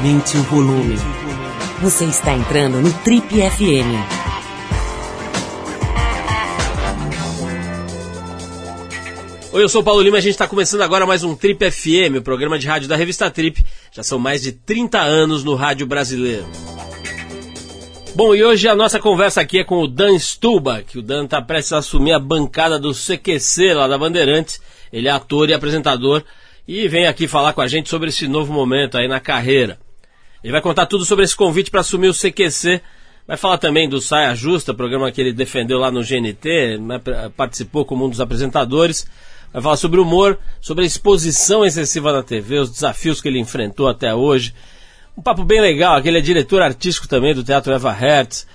Aumente 0.00 0.34
o 0.38 0.42
volume. 0.44 0.96
Você 1.82 2.06
está 2.06 2.32
entrando 2.32 2.80
no 2.80 2.90
Trip 3.00 3.28
FM. 3.28 3.92
Oi, 9.52 9.62
eu 9.62 9.68
sou 9.68 9.82
o 9.82 9.84
Paulo 9.84 10.00
Lima, 10.00 10.16
a 10.16 10.20
gente 10.22 10.30
está 10.30 10.48
começando 10.48 10.80
agora 10.80 11.04
mais 11.04 11.22
um 11.22 11.36
Trip 11.36 11.70
FM, 11.70 12.16
o 12.16 12.22
programa 12.22 12.58
de 12.58 12.66
rádio 12.66 12.88
da 12.88 12.96
revista 12.96 13.30
Trip. 13.30 13.62
Já 13.92 14.02
são 14.02 14.18
mais 14.18 14.40
de 14.40 14.52
30 14.52 14.98
anos 14.98 15.44
no 15.44 15.54
rádio 15.54 15.86
brasileiro. 15.86 16.46
Bom, 18.14 18.34
e 18.34 18.42
hoje 18.42 18.68
a 18.68 18.74
nossa 18.74 18.98
conversa 18.98 19.42
aqui 19.42 19.58
é 19.58 19.64
com 19.64 19.82
o 19.82 19.86
Dan 19.86 20.18
Stuba, 20.18 20.82
que 20.82 20.98
o 20.98 21.02
Dan 21.02 21.24
está 21.24 21.42
prestes 21.42 21.74
a 21.74 21.78
assumir 21.78 22.14
a 22.14 22.18
bancada 22.18 22.78
do 22.78 22.94
CQC 22.94 23.74
lá 23.74 23.86
da 23.86 23.98
Bandeirantes. 23.98 24.62
Ele 24.90 25.08
é 25.08 25.10
ator 25.10 25.50
e 25.50 25.52
apresentador 25.52 26.24
e 26.66 26.88
vem 26.88 27.06
aqui 27.06 27.28
falar 27.28 27.52
com 27.52 27.60
a 27.60 27.68
gente 27.68 27.90
sobre 27.90 28.08
esse 28.08 28.26
novo 28.26 28.50
momento 28.50 28.96
aí 28.96 29.06
na 29.06 29.20
carreira. 29.20 29.78
Ele 30.42 30.52
vai 30.52 30.60
contar 30.60 30.86
tudo 30.86 31.04
sobre 31.04 31.24
esse 31.24 31.36
convite 31.36 31.70
para 31.70 31.80
assumir 31.80 32.08
o 32.08 32.14
CQC. 32.14 32.80
Vai 33.26 33.36
falar 33.36 33.58
também 33.58 33.88
do 33.88 34.00
Saia 34.00 34.34
Justa, 34.34 34.74
programa 34.74 35.12
que 35.12 35.20
ele 35.20 35.32
defendeu 35.32 35.78
lá 35.78 35.90
no 35.90 36.02
GNT, 36.02 36.78
né, 36.78 37.00
participou 37.36 37.84
como 37.84 38.06
um 38.06 38.08
dos 38.08 38.20
apresentadores. 38.20 39.06
Vai 39.52 39.62
falar 39.62 39.76
sobre 39.76 40.00
humor, 40.00 40.38
sobre 40.60 40.84
a 40.84 40.86
exposição 40.86 41.64
excessiva 41.64 42.12
na 42.12 42.22
TV, 42.22 42.58
os 42.58 42.70
desafios 42.70 43.20
que 43.20 43.28
ele 43.28 43.38
enfrentou 43.38 43.88
até 43.88 44.14
hoje. 44.14 44.54
Um 45.16 45.22
papo 45.22 45.44
bem 45.44 45.60
legal, 45.60 45.96
aquele 45.96 46.18
é 46.18 46.20
diretor 46.20 46.62
artístico 46.62 47.06
também 47.06 47.34
do 47.34 47.44
Teatro 47.44 47.72
Eva 47.72 47.92
Hertz. 47.92 48.46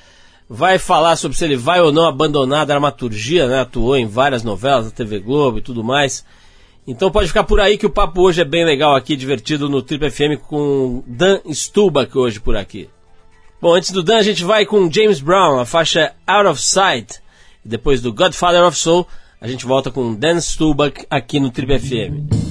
Vai 0.49 0.77
falar 0.77 1.15
sobre 1.15 1.37
se 1.37 1.43
ele 1.43 1.55
vai 1.55 1.81
ou 1.81 1.91
não 1.91 2.05
abandonar 2.05 2.61
a 2.61 2.65
dramaturgia, 2.65 3.47
né? 3.47 3.61
Atuou 3.61 3.95
em 3.97 4.07
várias 4.07 4.43
novelas 4.43 4.85
da 4.85 4.91
TV 4.91 5.19
Globo 5.19 5.57
e 5.57 5.61
tudo 5.61 5.83
mais. 5.83 6.25
Então 6.87 7.09
pode 7.09 7.27
ficar 7.27 7.43
por 7.43 7.59
aí 7.59 7.77
que 7.77 7.85
o 7.85 7.89
papo 7.89 8.21
hoje 8.21 8.41
é 8.41 8.45
bem 8.45 8.63
legal 8.63 8.95
aqui, 8.95 9.15
divertido 9.15 9.67
no 9.67 9.81
Trip 9.81 10.09
FM 10.09 10.39
com 10.47 11.03
Dan 11.07 11.39
Stubach 11.51 12.15
hoje 12.15 12.39
por 12.39 12.55
aqui. 12.55 12.89
Bom, 13.59 13.73
antes 13.73 13.91
do 13.91 14.03
Dan 14.03 14.17
a 14.17 14.23
gente 14.23 14.43
vai 14.43 14.65
com 14.65 14.91
James 14.91 15.19
Brown, 15.19 15.59
a 15.59 15.65
faixa 15.65 16.13
Out 16.27 16.47
of 16.47 16.61
Sight. 16.61 17.19
Depois 17.63 18.01
do 18.01 18.13
Godfather 18.13 18.63
of 18.63 18.77
Soul, 18.77 19.07
a 19.41 19.47
gente 19.47 19.65
volta 19.65 19.89
com 19.89 20.13
Dan 20.13 20.39
Stubach 20.39 21.05
aqui 21.09 21.39
no 21.39 21.49
Trip 21.49 21.79
FM. 21.79 22.44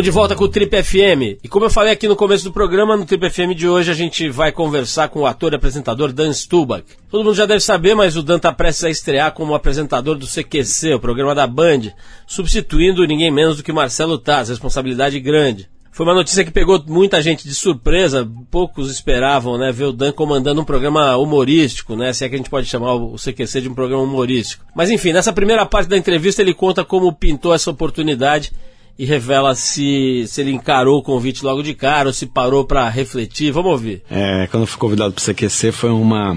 Estamos 0.00 0.14
de 0.14 0.18
volta 0.18 0.34
com 0.34 0.44
o 0.44 0.48
Trip 0.48 0.82
FM. 0.82 1.44
E 1.44 1.48
como 1.48 1.66
eu 1.66 1.70
falei 1.70 1.92
aqui 1.92 2.08
no 2.08 2.16
começo 2.16 2.42
do 2.44 2.52
programa, 2.52 2.96
no 2.96 3.04
Trip 3.04 3.28
FM 3.28 3.54
de 3.54 3.68
hoje 3.68 3.90
a 3.90 3.94
gente 3.94 4.30
vai 4.30 4.50
conversar 4.50 5.10
com 5.10 5.20
o 5.20 5.26
ator 5.26 5.52
e 5.52 5.56
apresentador 5.56 6.10
Dan 6.10 6.32
Stubach. 6.32 6.86
Todo 7.10 7.22
mundo 7.22 7.34
já 7.34 7.44
deve 7.44 7.60
saber, 7.60 7.94
mas 7.94 8.16
o 8.16 8.22
Dan 8.22 8.36
está 8.36 8.50
prestes 8.50 8.84
a 8.84 8.88
estrear 8.88 9.32
como 9.32 9.54
apresentador 9.54 10.16
do 10.16 10.26
CQC, 10.26 10.94
o 10.94 11.00
programa 11.00 11.34
da 11.34 11.46
Band, 11.46 11.92
substituindo 12.26 13.06
ninguém 13.06 13.30
menos 13.30 13.58
do 13.58 13.62
que 13.62 13.74
Marcelo 13.74 14.16
Taz, 14.16 14.48
responsabilidade 14.48 15.20
grande. 15.20 15.68
Foi 15.92 16.06
uma 16.06 16.14
notícia 16.14 16.44
que 16.44 16.50
pegou 16.50 16.82
muita 16.86 17.20
gente 17.20 17.46
de 17.46 17.54
surpresa, 17.54 18.26
poucos 18.50 18.90
esperavam 18.90 19.58
né, 19.58 19.70
ver 19.70 19.84
o 19.84 19.92
Dan 19.92 20.12
comandando 20.12 20.62
um 20.62 20.64
programa 20.64 21.14
humorístico, 21.18 21.94
né, 21.94 22.10
se 22.14 22.24
é 22.24 22.28
que 22.30 22.36
a 22.36 22.38
gente 22.38 22.48
pode 22.48 22.66
chamar 22.66 22.94
o 22.94 23.16
CQC 23.16 23.60
de 23.60 23.68
um 23.68 23.74
programa 23.74 24.02
humorístico. 24.02 24.64
Mas 24.74 24.88
enfim, 24.88 25.12
nessa 25.12 25.30
primeira 25.30 25.66
parte 25.66 25.90
da 25.90 25.98
entrevista 25.98 26.40
ele 26.40 26.54
conta 26.54 26.82
como 26.86 27.12
pintou 27.12 27.52
essa 27.52 27.70
oportunidade 27.70 28.50
e 29.00 29.06
revela 29.06 29.54
se, 29.54 30.26
se 30.28 30.42
ele 30.42 30.52
encarou 30.52 30.98
o 30.98 31.02
convite 31.02 31.42
logo 31.42 31.62
de 31.62 31.72
cara 31.72 32.10
ou 32.10 32.12
se 32.12 32.26
parou 32.26 32.66
para 32.66 32.86
refletir. 32.86 33.50
Vamos 33.50 33.72
ouvir. 33.72 34.02
É, 34.10 34.46
quando 34.50 34.64
eu 34.64 34.66
fui 34.66 34.78
convidado 34.78 35.14
para 35.14 35.22
o 35.22 35.34
CQC 35.34 35.72
foi 35.72 35.88
uma. 35.88 36.36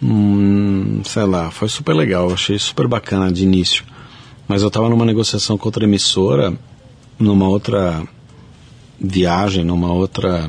Hum, 0.00 1.00
sei 1.04 1.24
lá, 1.24 1.50
foi 1.50 1.68
super 1.68 1.92
legal, 1.92 2.32
achei 2.32 2.56
super 2.60 2.86
bacana 2.86 3.32
de 3.32 3.42
início. 3.42 3.84
Mas 4.46 4.62
eu 4.62 4.68
estava 4.68 4.88
numa 4.88 5.04
negociação 5.04 5.58
com 5.58 5.66
outra 5.66 5.82
emissora, 5.82 6.56
numa 7.18 7.48
outra 7.48 8.06
viagem, 9.00 9.64
numa 9.64 9.92
outra 9.92 10.48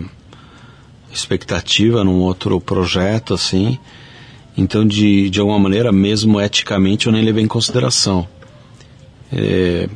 expectativa, 1.12 2.04
num 2.04 2.20
outro 2.20 2.62
projeto, 2.62 3.34
assim. 3.34 3.80
Então, 4.56 4.86
de, 4.86 5.32
de 5.32 5.40
alguma 5.40 5.58
maneira, 5.58 5.92
mesmo 5.92 6.40
eticamente, 6.40 7.08
eu 7.08 7.12
nem 7.12 7.26
levei 7.26 7.44
em 7.44 7.48
consideração. 7.48 8.28
É, 9.34 9.90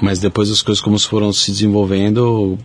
mas 0.00 0.18
depois 0.18 0.50
as 0.50 0.62
coisas 0.62 0.82
como 0.82 0.98
foram 0.98 1.32
se 1.32 1.50
desenvolvendo, 1.50 2.58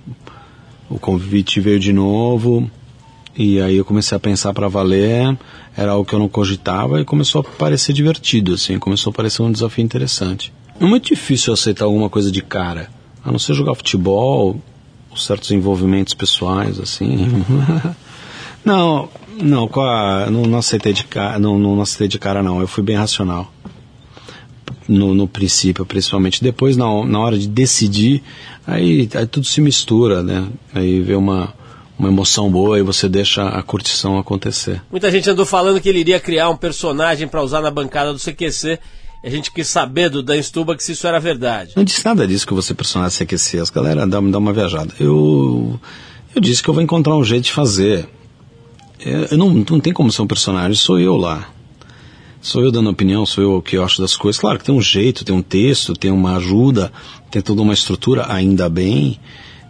o, 0.89 0.99
convite 0.99 1.59
veio 1.59 1.79
de 1.79 1.91
novo, 1.91 2.69
e 3.35 3.59
aí 3.59 3.77
eu 3.77 3.85
comecei 3.85 4.15
a 4.15 4.19
pensar 4.19 4.53
para 4.53 4.67
valer, 4.67 5.37
era 5.75 5.91
algo 5.91 6.05
que 6.05 6.13
eu 6.13 6.19
não 6.19 6.29
cogitava 6.29 7.01
e 7.01 7.05
começou 7.05 7.41
a 7.41 7.43
parecer 7.43 7.93
divertido, 7.93 8.53
assim, 8.53 8.77
começou 8.77 9.11
a 9.11 9.13
parecer 9.13 9.41
um 9.41 9.51
desafio 9.51 9.83
interessante. 9.83 10.53
É 10.79 10.85
muito 10.85 11.07
difícil 11.07 11.53
aceitar 11.53 11.85
alguma 11.85 12.09
coisa 12.09 12.31
de 12.31 12.41
cara, 12.41 12.89
a 13.23 13.31
não 13.31 13.39
ser 13.39 13.53
jogar 13.53 13.75
futebol, 13.75 14.59
certos 15.15 15.51
envolvimentos 15.51 16.13
pessoais, 16.13 16.79
assim. 16.79 17.43
não, 18.63 19.09
Não, 19.39 19.69
não, 20.29 20.43
não, 20.43 20.59
aceitei 20.59 20.93
de 20.93 21.03
cara, 21.05 21.39
não, 21.39 21.57
não 21.57 21.81
aceitei 21.81 22.07
de 22.07 22.19
cara 22.19 22.43
não. 22.43 22.61
Eu 22.61 22.67
fui 22.67 22.83
bem 22.83 22.95
racional. 22.95 23.51
No, 24.87 25.13
no 25.13 25.27
princípio, 25.27 25.85
principalmente. 25.85 26.43
Depois, 26.43 26.75
na, 26.75 26.85
na 27.05 27.19
hora 27.19 27.37
de 27.37 27.47
decidir, 27.47 28.21
aí, 28.67 29.09
aí 29.13 29.25
tudo 29.25 29.45
se 29.45 29.61
mistura, 29.61 30.21
né? 30.21 30.45
Aí 30.73 30.99
vê 31.01 31.15
uma, 31.15 31.53
uma 31.97 32.09
emoção 32.09 32.49
boa 32.49 32.77
e 32.77 32.81
você 32.81 33.07
deixa 33.07 33.47
a 33.47 33.61
curtição 33.61 34.17
acontecer. 34.17 34.81
Muita 34.91 35.09
gente 35.09 35.29
andou 35.29 35.45
falando 35.45 35.79
que 35.79 35.87
ele 35.87 35.99
iria 35.99 36.19
criar 36.19 36.49
um 36.49 36.57
personagem 36.57 37.27
para 37.27 37.41
usar 37.41 37.61
na 37.61 37.71
bancada 37.71 38.11
do 38.11 38.19
CQC. 38.19 38.79
A 39.23 39.29
gente 39.29 39.51
quis 39.51 39.67
saber 39.67 40.09
do 40.09 40.21
Dan 40.21 40.41
Stubach 40.41 40.83
se 40.83 40.91
isso 40.91 41.07
era 41.07 41.17
verdade. 41.19 41.71
Não 41.77 41.83
disse 41.83 42.03
nada 42.03 42.27
disso 42.27 42.45
que 42.45 42.53
você 42.53 42.73
personagem 42.73 43.25
CQC. 43.25 43.59
As 43.59 43.69
galera 43.69 44.05
dá, 44.05 44.19
dá 44.19 44.37
uma 44.37 44.51
viajada. 44.51 44.93
Eu, 44.99 45.79
eu 46.35 46.41
disse 46.41 46.61
que 46.61 46.69
eu 46.69 46.73
vou 46.73 46.83
encontrar 46.83 47.15
um 47.15 47.23
jeito 47.23 47.45
de 47.45 47.53
fazer. 47.53 48.07
Eu, 48.99 49.25
eu 49.31 49.37
não, 49.37 49.49
não 49.49 49.79
tem 49.79 49.93
como 49.93 50.11
ser 50.11 50.21
um 50.21 50.27
personagem, 50.27 50.75
sou 50.75 50.99
eu 50.99 51.15
lá. 51.15 51.47
Sou 52.43 52.61
eu 52.61 52.73
dando 52.73 52.89
opinião, 52.89 53.25
sou 53.25 53.41
eu 53.41 53.55
o 53.55 53.61
que 53.61 53.77
eu 53.77 53.83
acho 53.85 54.01
das 54.01 54.17
coisas. 54.17 54.37
Claro 54.37 54.59
que 54.59 54.65
tem 54.65 54.75
um 54.75 54.81
jeito, 54.81 55.23
tem 55.23 55.33
um 55.33 55.41
texto, 55.41 55.93
tem 55.93 56.11
uma 56.11 56.35
ajuda, 56.35 56.91
tem 57.31 57.41
toda 57.41 57.61
uma 57.61 57.73
estrutura, 57.73 58.25
ainda 58.29 58.67
bem 58.67 59.17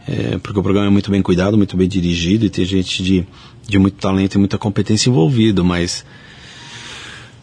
é, 0.08 0.40
porque 0.40 0.60
o 0.60 0.64
programa 0.64 0.88
é 0.88 0.90
muito 0.90 1.12
bem 1.12 1.22
cuidado, 1.22 1.56
muito 1.56 1.78
bem 1.78 1.88
dirigido 1.88 2.46
e 2.46 2.50
tem 2.50 2.66
gente 2.66 3.04
de, 3.04 3.28
de 3.68 3.78
muito 3.78 3.98
talento 3.98 4.34
e 4.34 4.38
muita 4.40 4.58
competência 4.58 5.08
envolvido, 5.08 5.64
mas 5.64 6.04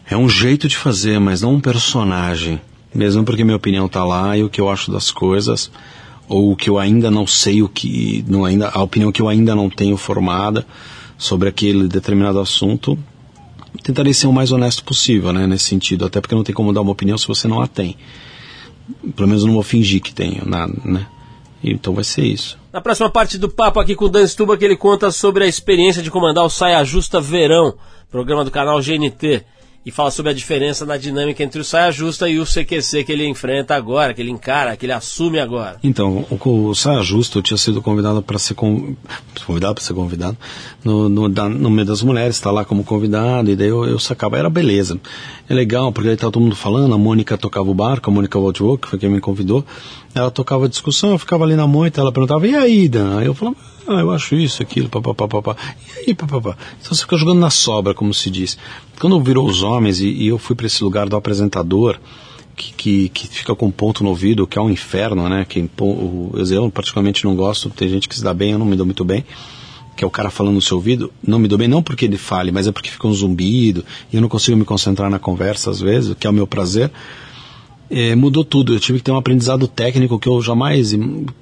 é 0.05 0.17
um 0.17 0.27
jeito 0.27 0.67
de 0.67 0.75
fazer, 0.75 1.17
mas 1.17 1.41
não 1.41 1.53
um 1.53 1.61
personagem. 1.61 2.59
Mesmo 2.93 3.23
porque 3.23 3.45
minha 3.45 3.55
opinião 3.55 3.85
está 3.85 4.03
lá 4.03 4.37
e 4.37 4.43
o 4.43 4.49
que 4.49 4.59
eu 4.59 4.69
acho 4.69 4.91
das 4.91 5.11
coisas, 5.11 5.71
ou 6.27 6.51
o 6.51 6.57
que 6.57 6.69
eu 6.69 6.77
ainda 6.77 7.09
não 7.09 7.25
sei, 7.25 7.63
o 7.63 7.69
que 7.69 8.25
não 8.27 8.43
ainda, 8.43 8.67
a 8.67 8.83
opinião 8.83 9.13
que 9.13 9.21
eu 9.21 9.29
ainda 9.29 9.55
não 9.55 9.69
tenho 9.69 9.95
formada 9.95 10.67
sobre 11.17 11.47
aquele 11.47 11.87
determinado 11.87 12.37
assunto, 12.37 12.99
tentarei 13.83 14.13
ser 14.13 14.27
o 14.27 14.33
mais 14.33 14.51
honesto 14.51 14.83
possível, 14.83 15.31
né, 15.31 15.47
nesse 15.47 15.65
sentido, 15.65 16.05
até 16.05 16.19
porque 16.19 16.35
não 16.35 16.43
tem 16.43 16.53
como 16.53 16.73
dar 16.73 16.81
uma 16.81 16.91
opinião 16.91 17.17
se 17.17 17.27
você 17.27 17.47
não 17.47 17.61
a 17.61 17.67
tem. 17.67 17.95
Pelo 19.15 19.27
menos 19.27 19.43
não 19.43 19.53
vou 19.53 19.63
fingir 19.63 20.01
que 20.01 20.13
tenho 20.13 20.45
nada, 20.45 20.73
né? 20.83 21.07
Então 21.63 21.93
vai 21.93 22.03
ser 22.03 22.23
isso. 22.25 22.57
Na 22.73 22.81
próxima 22.81 23.09
parte 23.09 23.37
do 23.37 23.47
papo 23.47 23.79
aqui 23.79 23.95
com 23.95 24.05
o 24.05 24.09
Dan 24.09 24.25
Stuba, 24.25 24.57
ele 24.59 24.75
conta 24.75 25.11
sobre 25.11 25.43
a 25.43 25.47
experiência 25.47 26.01
de 26.01 26.09
comandar 26.09 26.43
o 26.43 26.49
Saia 26.49 26.83
Justa 26.83 27.21
Verão, 27.21 27.75
programa 28.09 28.43
do 28.43 28.51
canal 28.51 28.81
GNT 28.81 29.45
e 29.83 29.91
fala 29.91 30.11
sobre 30.11 30.31
a 30.31 30.35
diferença 30.35 30.85
na 30.85 30.95
dinâmica 30.95 31.43
entre 31.43 31.59
o 31.59 31.63
saia 31.63 31.91
justa 31.91 32.29
e 32.29 32.39
o 32.39 32.45
CQC 32.45 33.03
que 33.03 33.11
ele 33.11 33.27
enfrenta 33.27 33.75
agora, 33.75 34.13
que 34.13 34.21
ele 34.21 34.29
encara, 34.29 34.77
que 34.77 34.85
ele 34.85 34.93
assume 34.93 35.39
agora. 35.39 35.77
Então, 35.83 36.25
o, 36.29 36.67
o 36.69 36.75
saia 36.75 37.01
justa 37.01 37.39
eu 37.39 37.41
tinha 37.41 37.57
sido 37.57 37.81
convidado 37.81 38.21
para 38.21 38.37
ser 38.37 38.53
convidado 38.53 39.75
para 39.75 39.83
ser 39.83 39.93
convidado 39.93 40.37
no, 40.83 41.09
no, 41.09 41.27
da, 41.27 41.49
no 41.49 41.69
meio 41.69 41.87
das 41.87 42.03
mulheres, 42.03 42.35
está 42.35 42.51
lá 42.51 42.63
como 42.63 42.83
convidado 42.83 43.49
e 43.49 43.55
daí 43.55 43.69
eu, 43.69 43.85
eu 43.85 43.97
sacava, 43.97 44.37
era 44.37 44.49
beleza. 44.49 44.99
É 45.49 45.53
legal 45.53 45.91
porque 45.91 46.09
aí 46.09 46.15
tá 46.15 46.29
todo 46.29 46.39
mundo 46.39 46.55
falando, 46.55 46.93
a 46.93 46.97
Mônica 46.97 47.37
tocava 47.37 47.69
o 47.69 47.73
barco, 47.73 48.09
a 48.09 48.13
Mônica 48.13 48.37
Waldwood, 48.37 48.81
que 48.81 48.87
foi 48.87 48.99
quem 48.99 49.09
me 49.09 49.19
convidou, 49.19 49.65
ela 50.13 50.29
tocava 50.29 50.65
a 50.65 50.69
discussão, 50.69 51.11
eu 51.11 51.17
ficava 51.17 51.43
ali 51.43 51.55
na 51.55 51.65
moita, 51.65 52.01
ela 52.01 52.11
perguntava, 52.11 52.47
e 52.47 52.53
aí, 52.55 52.87
Dan? 52.87 53.19
Aí 53.19 53.25
eu 53.25 53.33
falava, 53.33 53.57
ah, 53.97 54.01
eu 54.01 54.11
acho 54.11 54.35
isso, 54.35 54.61
aquilo, 54.61 54.89
papapá, 54.89 55.27
papá. 55.27 55.55
E 55.87 56.09
aí, 56.09 56.15
papapá. 56.15 56.57
Então 56.79 56.93
você 56.93 57.01
fica 57.01 57.17
jogando 57.17 57.39
na 57.39 57.49
sobra, 57.49 57.93
como 57.93 58.13
se 58.13 58.29
diz. 58.29 58.57
Quando 58.99 59.21
virou 59.21 59.47
os 59.47 59.63
homens 59.63 59.99
e, 59.99 60.07
e 60.09 60.27
eu 60.27 60.37
fui 60.37 60.55
para 60.55 60.65
esse 60.65 60.83
lugar 60.83 61.07
do 61.09 61.15
apresentador, 61.15 61.99
que, 62.55 62.73
que, 62.73 63.09
que, 63.09 63.27
fica 63.27 63.55
com 63.55 63.71
ponto 63.71 64.03
no 64.03 64.09
ouvido, 64.09 64.45
que 64.45 64.57
é 64.57 64.61
um 64.61 64.69
inferno, 64.69 65.27
né? 65.27 65.45
Que, 65.47 65.69
o, 65.79 66.31
eu 66.35 66.69
particularmente 66.69 67.25
não 67.25 67.35
gosto, 67.35 67.69
tem 67.69 67.89
gente 67.89 68.07
que 68.07 68.15
se 68.15 68.23
dá 68.23 68.33
bem, 68.33 68.51
eu 68.51 68.59
não 68.59 68.65
me 68.65 68.75
dou 68.75 68.85
muito 68.85 69.03
bem. 69.03 69.25
Que 69.95 70.03
é 70.03 70.07
o 70.07 70.11
cara 70.11 70.29
falando 70.29 70.55
no 70.55 70.61
seu 70.61 70.77
ouvido, 70.77 71.11
não 71.25 71.37
me 71.37 71.47
dou 71.47 71.57
bem 71.57 71.67
não 71.67 71.83
porque 71.83 72.05
ele 72.05 72.17
fale, 72.17 72.51
mas 72.51 72.67
é 72.67 72.71
porque 72.71 72.89
fica 72.89 73.07
um 73.07 73.13
zumbido 73.13 73.83
e 74.11 74.15
eu 74.15 74.21
não 74.21 74.29
consigo 74.29 74.57
me 74.57 74.63
concentrar 74.63 75.09
na 75.09 75.19
conversa 75.19 75.69
às 75.69 75.79
vezes, 75.79 76.15
que 76.17 76.25
é 76.25 76.29
o 76.29 76.33
meu 76.33 76.47
prazer 76.47 76.89
é, 77.91 78.15
mudou 78.15 78.43
tudo. 78.43 78.73
Eu 78.73 78.79
tive 78.79 78.99
que 78.99 79.03
ter 79.03 79.11
um 79.11 79.17
aprendizado 79.17 79.67
técnico 79.67 80.17
que 80.17 80.27
eu 80.27 80.41
jamais, 80.41 80.93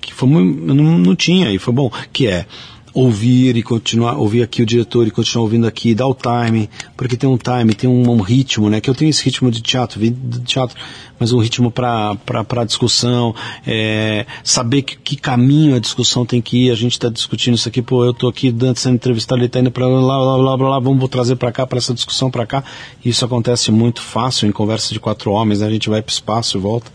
que 0.01 0.13
foi, 0.13 0.29
eu 0.29 0.75
não, 0.75 0.97
não 0.97 1.15
tinha 1.15 1.51
e 1.53 1.59
foi 1.59 1.73
bom, 1.73 1.91
que 2.11 2.27
é 2.27 2.45
ouvir 2.93 3.55
e 3.55 3.63
continuar, 3.63 4.17
ouvir 4.17 4.43
aqui 4.43 4.61
o 4.61 4.65
diretor 4.65 5.07
e 5.07 5.11
continuar 5.11 5.43
ouvindo 5.43 5.67
aqui, 5.67 5.93
dar 5.93 6.07
o 6.07 6.15
time, 6.15 6.69
porque 6.97 7.15
tem 7.15 7.29
um 7.29 7.37
time, 7.37 7.73
tem 7.73 7.89
um, 7.89 8.09
um 8.09 8.21
ritmo, 8.21 8.69
né? 8.69 8.81
Que 8.81 8.89
eu 8.89 8.95
tenho 8.95 9.09
esse 9.09 9.23
ritmo 9.23 9.51
de 9.51 9.61
teatro, 9.61 9.99
de 9.99 10.39
teatro, 10.41 10.77
mas 11.19 11.31
um 11.33 11.39
ritmo 11.39 11.69
para 11.71 12.63
discussão, 12.65 13.35
é, 13.65 14.25
saber 14.43 14.83
que, 14.83 14.97
que, 14.97 15.15
caminho 15.15 15.75
a 15.75 15.79
discussão 15.79 16.25
tem 16.25 16.41
que 16.41 16.65
ir. 16.65 16.71
A 16.71 16.75
gente 16.75 16.93
está 16.93 17.09
discutindo 17.09 17.55
isso 17.55 17.67
aqui, 17.67 17.81
pô, 17.81 18.05
eu 18.05 18.13
tô 18.13 18.27
aqui 18.27 18.51
dando 18.51 18.77
sendo 18.77 18.95
entrevistado, 18.95 19.39
ele 19.39 19.47
está 19.47 19.59
indo 19.59 19.71
para 19.71 19.87
lá, 19.87 19.99
blá, 19.99 20.37
blá, 20.37 20.37
blá, 20.37 20.57
blá, 20.57 20.79
vamos 20.79 21.09
trazer 21.09 21.35
para 21.35 21.51
cá, 21.51 21.67
para 21.67 21.77
essa 21.77 21.93
discussão 21.93 22.31
para 22.31 22.45
cá. 22.45 22.63
Isso 23.03 23.23
acontece 23.25 23.71
muito 23.71 24.01
fácil 24.01 24.47
em 24.47 24.51
conversa 24.51 24.93
de 24.93 24.99
quatro 24.99 25.31
homens, 25.31 25.59
né? 25.59 25.67
A 25.67 25.71
gente 25.71 25.89
vai 25.89 26.01
para 26.01 26.13
espaço 26.13 26.57
e 26.57 26.61
volta. 26.61 26.91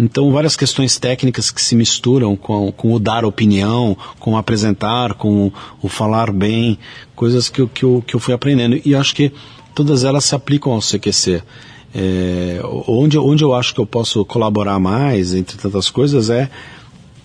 Então, 0.00 0.32
várias 0.32 0.56
questões 0.56 0.96
técnicas 0.96 1.50
que 1.50 1.60
se 1.60 1.76
misturam 1.76 2.34
com, 2.34 2.72
com 2.72 2.94
o 2.94 2.98
dar 2.98 3.22
opinião, 3.22 3.94
com 4.18 4.32
o 4.32 4.36
apresentar, 4.38 5.12
com 5.12 5.52
o 5.82 5.88
falar 5.90 6.32
bem, 6.32 6.78
coisas 7.14 7.50
que, 7.50 7.66
que, 7.66 7.84
eu, 7.84 8.02
que 8.06 8.16
eu 8.16 8.20
fui 8.20 8.32
aprendendo. 8.32 8.80
E 8.82 8.94
acho 8.94 9.14
que 9.14 9.30
todas 9.74 10.02
elas 10.02 10.24
se 10.24 10.34
aplicam 10.34 10.72
ao 10.72 10.80
CQC. 10.80 11.42
É, 11.94 12.62
onde, 12.88 13.18
onde 13.18 13.44
eu 13.44 13.52
acho 13.52 13.74
que 13.74 13.80
eu 13.80 13.84
posso 13.84 14.24
colaborar 14.24 14.78
mais, 14.78 15.34
entre 15.34 15.58
tantas 15.58 15.90
coisas, 15.90 16.30
é 16.30 16.48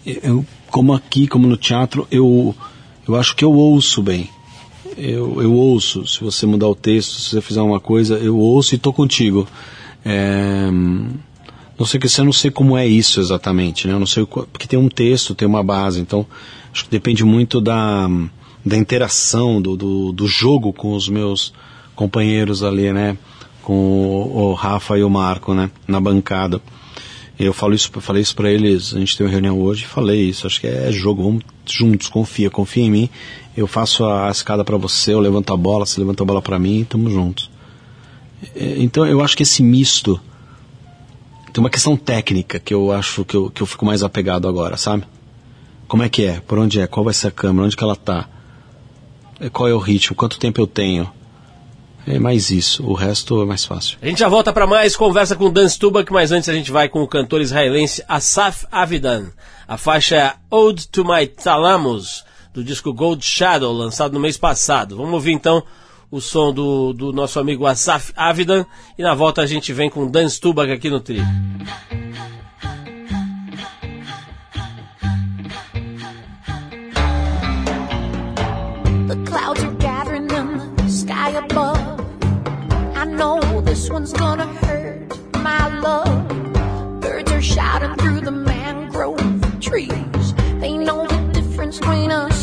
eu, 0.05 0.45
como 0.69 0.93
aqui, 0.93 1.27
como 1.27 1.47
no 1.47 1.55
teatro, 1.55 2.05
eu, 2.11 2.53
eu 3.07 3.15
acho 3.15 3.37
que 3.37 3.45
eu 3.45 3.53
ouço 3.53 4.03
bem. 4.03 4.29
Eu, 4.97 5.41
eu 5.41 5.53
ouço, 5.53 6.05
se 6.05 6.21
você 6.21 6.45
mudar 6.45 6.67
o 6.67 6.75
texto, 6.75 7.13
se 7.13 7.29
você 7.29 7.41
fizer 7.41 7.61
uma 7.61 7.79
coisa, 7.79 8.17
eu 8.17 8.37
ouço 8.37 8.75
e 8.75 8.77
estou 8.77 8.91
contigo. 8.91 9.47
É, 10.03 10.69
não 11.77 11.85
sei 11.85 11.99
que 11.99 12.07
eu 12.07 12.25
não 12.25 12.33
sei 12.33 12.51
como 12.51 12.77
é 12.77 12.87
isso 12.87 13.19
exatamente, 13.19 13.87
né? 13.87 13.93
Eu 13.93 13.99
não 13.99 14.05
sei 14.05 14.25
porque 14.25 14.67
tem 14.67 14.79
um 14.79 14.89
texto, 14.89 15.35
tem 15.35 15.47
uma 15.47 15.63
base, 15.63 15.99
então 15.99 16.25
acho 16.71 16.85
que 16.85 16.91
depende 16.91 17.23
muito 17.23 17.59
da, 17.59 18.09
da 18.65 18.77
interação 18.77 19.61
do, 19.61 19.75
do, 19.75 20.11
do 20.11 20.27
jogo 20.27 20.71
com 20.71 20.93
os 20.93 21.09
meus 21.09 21.53
companheiros 21.95 22.63
ali, 22.63 22.93
né? 22.93 23.17
Com 23.61 23.73
o, 23.73 24.51
o 24.51 24.53
Rafa 24.53 24.97
e 24.97 25.03
o 25.03 25.09
Marco, 25.09 25.53
né? 25.53 25.69
Na 25.87 25.99
bancada. 25.99 26.61
Eu 27.37 27.53
falo 27.53 27.73
isso, 27.73 27.91
falei 27.99 28.21
isso 28.21 28.35
para 28.35 28.49
eles. 28.49 28.93
A 28.95 28.99
gente 28.99 29.17
teve 29.17 29.27
uma 29.27 29.33
reunião 29.33 29.59
hoje 29.59 29.83
e 29.83 29.87
falei 29.87 30.21
isso. 30.21 30.47
Acho 30.47 30.61
que 30.61 30.67
é 30.67 30.89
jogo. 30.91 31.21
Vamos 31.21 31.43
juntos. 31.65 32.07
Confia, 32.07 32.49
confia 32.49 32.83
em 32.83 32.91
mim. 32.91 33.09
Eu 33.57 33.67
faço 33.67 34.05
a, 34.05 34.29
a 34.29 34.31
escada 34.31 34.63
para 34.63 34.77
você. 34.77 35.13
Eu 35.13 35.19
levanto 35.19 35.53
a 35.53 35.57
bola. 35.57 35.85
Você 35.85 35.99
levanta 35.99 36.23
a 36.23 36.25
bola 36.25 36.41
para 36.41 36.57
mim. 36.57 36.81
Estamos 36.81 37.11
juntos. 37.11 37.49
É, 38.55 38.75
então 38.77 39.05
eu 39.05 39.21
acho 39.21 39.35
que 39.35 39.43
esse 39.43 39.61
misto 39.61 40.19
tem 41.55 41.63
uma 41.63 41.69
questão 41.69 41.95
técnica 41.95 42.59
que 42.59 42.73
eu 42.73 42.91
acho 42.91 43.23
que 43.23 43.33
eu, 43.33 43.49
que 43.49 43.63
eu 43.63 43.65
fico 43.65 43.85
mais 43.85 44.03
apegado 44.03 44.45
agora, 44.45 44.75
sabe? 44.75 45.05
Como 45.87 46.03
é 46.03 46.09
que 46.09 46.25
é? 46.25 46.41
Por 46.41 46.59
onde 46.59 46.81
é? 46.81 46.85
Qual 46.85 47.05
vai 47.05 47.13
ser 47.13 47.27
a 47.29 47.31
câmera? 47.31 47.65
Onde 47.65 47.77
que 47.77 47.83
ela 47.83 47.95
tá? 47.95 48.27
É, 49.39 49.49
qual 49.49 49.69
é 49.69 49.73
o 49.73 49.77
ritmo? 49.77 50.17
Quanto 50.17 50.37
tempo 50.37 50.59
eu 50.59 50.67
tenho? 50.67 51.09
É 52.05 52.19
mais 52.19 52.51
isso, 52.51 52.85
o 52.85 52.93
resto 52.93 53.41
é 53.41 53.45
mais 53.45 53.63
fácil. 53.63 53.97
A 54.01 54.05
gente 54.05 54.19
já 54.19 54.27
volta 54.27 54.51
para 54.51 54.67
mais 54.67 54.97
conversa 54.97 55.33
com 55.33 55.49
Dan 55.49 55.69
Stubach, 55.69 56.11
mas 56.11 56.33
antes 56.33 56.49
a 56.49 56.53
gente 56.53 56.71
vai 56.71 56.89
com 56.89 57.01
o 57.01 57.07
cantor 57.07 57.39
israelense 57.39 58.03
Asaf 58.05 58.67
Avidan. 58.69 59.31
A 59.65 59.77
faixa 59.77 60.15
é 60.17 60.33
Ode 60.51 60.89
to 60.89 61.05
My 61.05 61.25
Thalamus, 61.25 62.25
do 62.53 62.65
disco 62.65 62.91
Gold 62.91 63.25
Shadow, 63.25 63.71
lançado 63.71 64.11
no 64.11 64.19
mês 64.19 64.35
passado. 64.35 64.97
Vamos 64.97 65.13
ouvir 65.13 65.31
então 65.31 65.63
o 66.15 66.21
som 66.21 66.53
do, 66.53 66.93
do 66.93 67.11
nosso 67.11 67.37
amigo 67.41 67.67
Asaf 67.67 68.13
Avidan 68.15 68.65
e 68.97 69.03
na 69.03 69.13
volta 69.13 69.41
a 69.41 69.45
gente 69.45 69.73
vem 69.73 69.89
com 69.89 70.09
Dan 70.09 70.29
Stubach 70.29 70.71
aqui 70.71 70.89
no 70.89 71.01
Tri. 71.01 71.21
One's 83.87 84.11
gonna 84.13 84.47
hurt 84.65 85.15
my 85.37 85.79
love. 85.79 87.01
Birds 87.01 87.31
are 87.31 87.41
shouting 87.41 87.95
through 87.95 88.21
the 88.21 88.31
mangrove 88.31 89.59
trees. 89.61 90.33
They 90.59 90.77
know 90.77 91.05
the 91.07 91.29
difference 91.33 91.79
between 91.79 92.11
a 92.11 92.34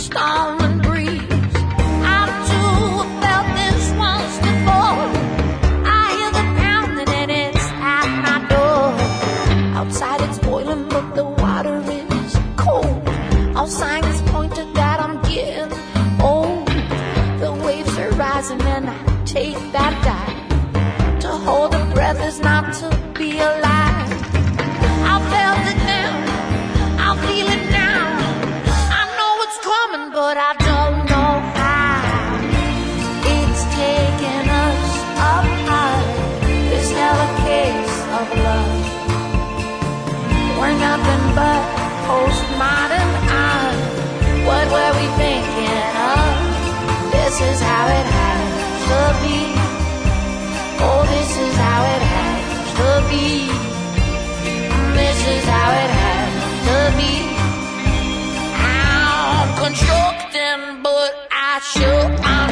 Oh, 50.85 51.07
this 51.15 51.31
is 51.45 51.55
how 51.57 51.81
it 51.95 52.03
has 52.15 52.65
to 52.79 52.89
be. 53.11 53.29
This 54.99 55.19
is 55.35 55.45
how 55.45 55.71
it 55.85 55.91
has 56.03 56.33
to 56.69 56.79
be. 56.99 57.15
I'm 58.69 59.49
constructing, 59.63 60.83
but 60.83 61.13
I 61.31 61.61
sure 61.73 62.07
am. 62.37 62.51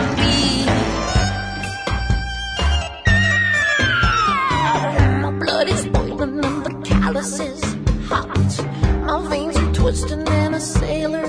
My 5.22 5.32
blood 5.44 5.68
is 5.68 5.86
boiling 5.86 6.44
and 6.44 6.64
the 6.64 6.72
calluses 6.88 7.60
hot. 8.08 8.52
My 9.06 9.28
veins 9.28 9.56
are 9.56 9.72
twisting 9.74 10.28
and 10.28 10.54
a 10.54 10.60
sailor. 10.60 11.19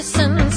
Kissing 0.00 0.49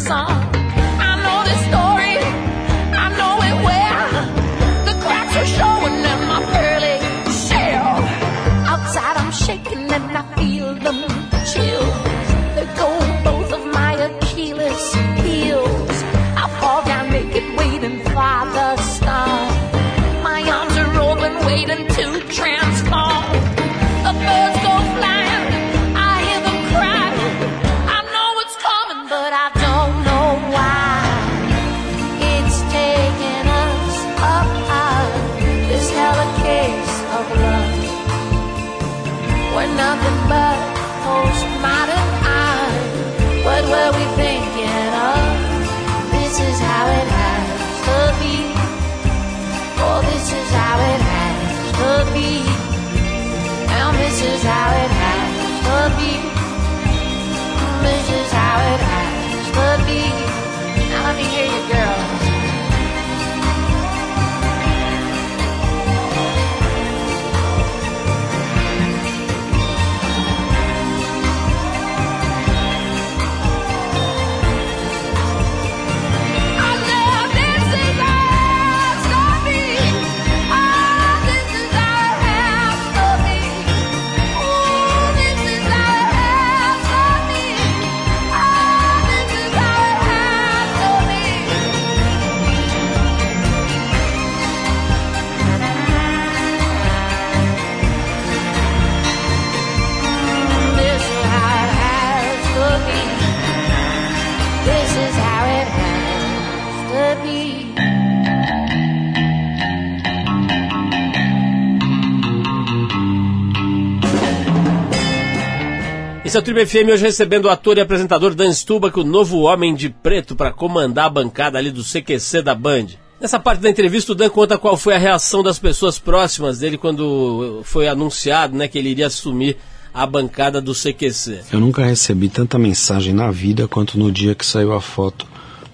Esse 116.34 116.40
é 116.40 116.42
o 116.42 116.44
Tribo 116.44 116.66
FM 116.66 116.90
hoje 116.92 117.04
recebendo 117.04 117.46
o 117.46 117.50
ator 117.52 117.78
e 117.78 117.82
apresentador 117.82 118.34
Dan 118.34 118.52
Stubach, 118.52 119.00
o 119.00 119.04
novo 119.04 119.42
Homem 119.42 119.76
de 119.76 119.88
Preto, 119.88 120.36
para 120.36 120.52
comandar 120.52 121.06
a 121.06 121.10
bancada 121.12 121.60
ali 121.60 121.70
do 121.70 121.84
CQC 121.84 122.42
da 122.42 122.56
Band. 122.56 122.88
Nessa 123.22 123.40
parte 123.40 123.62
da 123.62 123.70
entrevista, 123.70 124.14
o 124.14 124.16
Dan 124.16 124.30
conta 124.30 124.58
qual 124.58 124.76
foi 124.76 124.96
a 124.96 124.98
reação 124.98 125.44
das 125.44 125.60
pessoas 125.60 126.00
próximas 126.00 126.58
dele 126.58 126.76
quando 126.76 127.62
foi 127.64 127.88
anunciado 127.88 128.58
né, 128.58 128.68
que 128.68 128.80
ele 128.80 128.90
iria 128.90 129.06
assumir 129.06 129.58
a 129.94 130.08
bancada 130.08 130.60
do 130.60 130.74
CQC. 130.74 131.42
Eu 131.52 131.60
nunca 131.60 131.86
recebi 131.86 132.28
tanta 132.30 132.58
mensagem 132.58 133.14
na 133.14 133.30
vida 133.30 133.68
quanto 133.68 134.00
no 134.00 134.12
dia 134.12 134.34
que 134.34 134.44
saiu 134.44 134.74
a 134.74 134.82
foto 134.82 135.28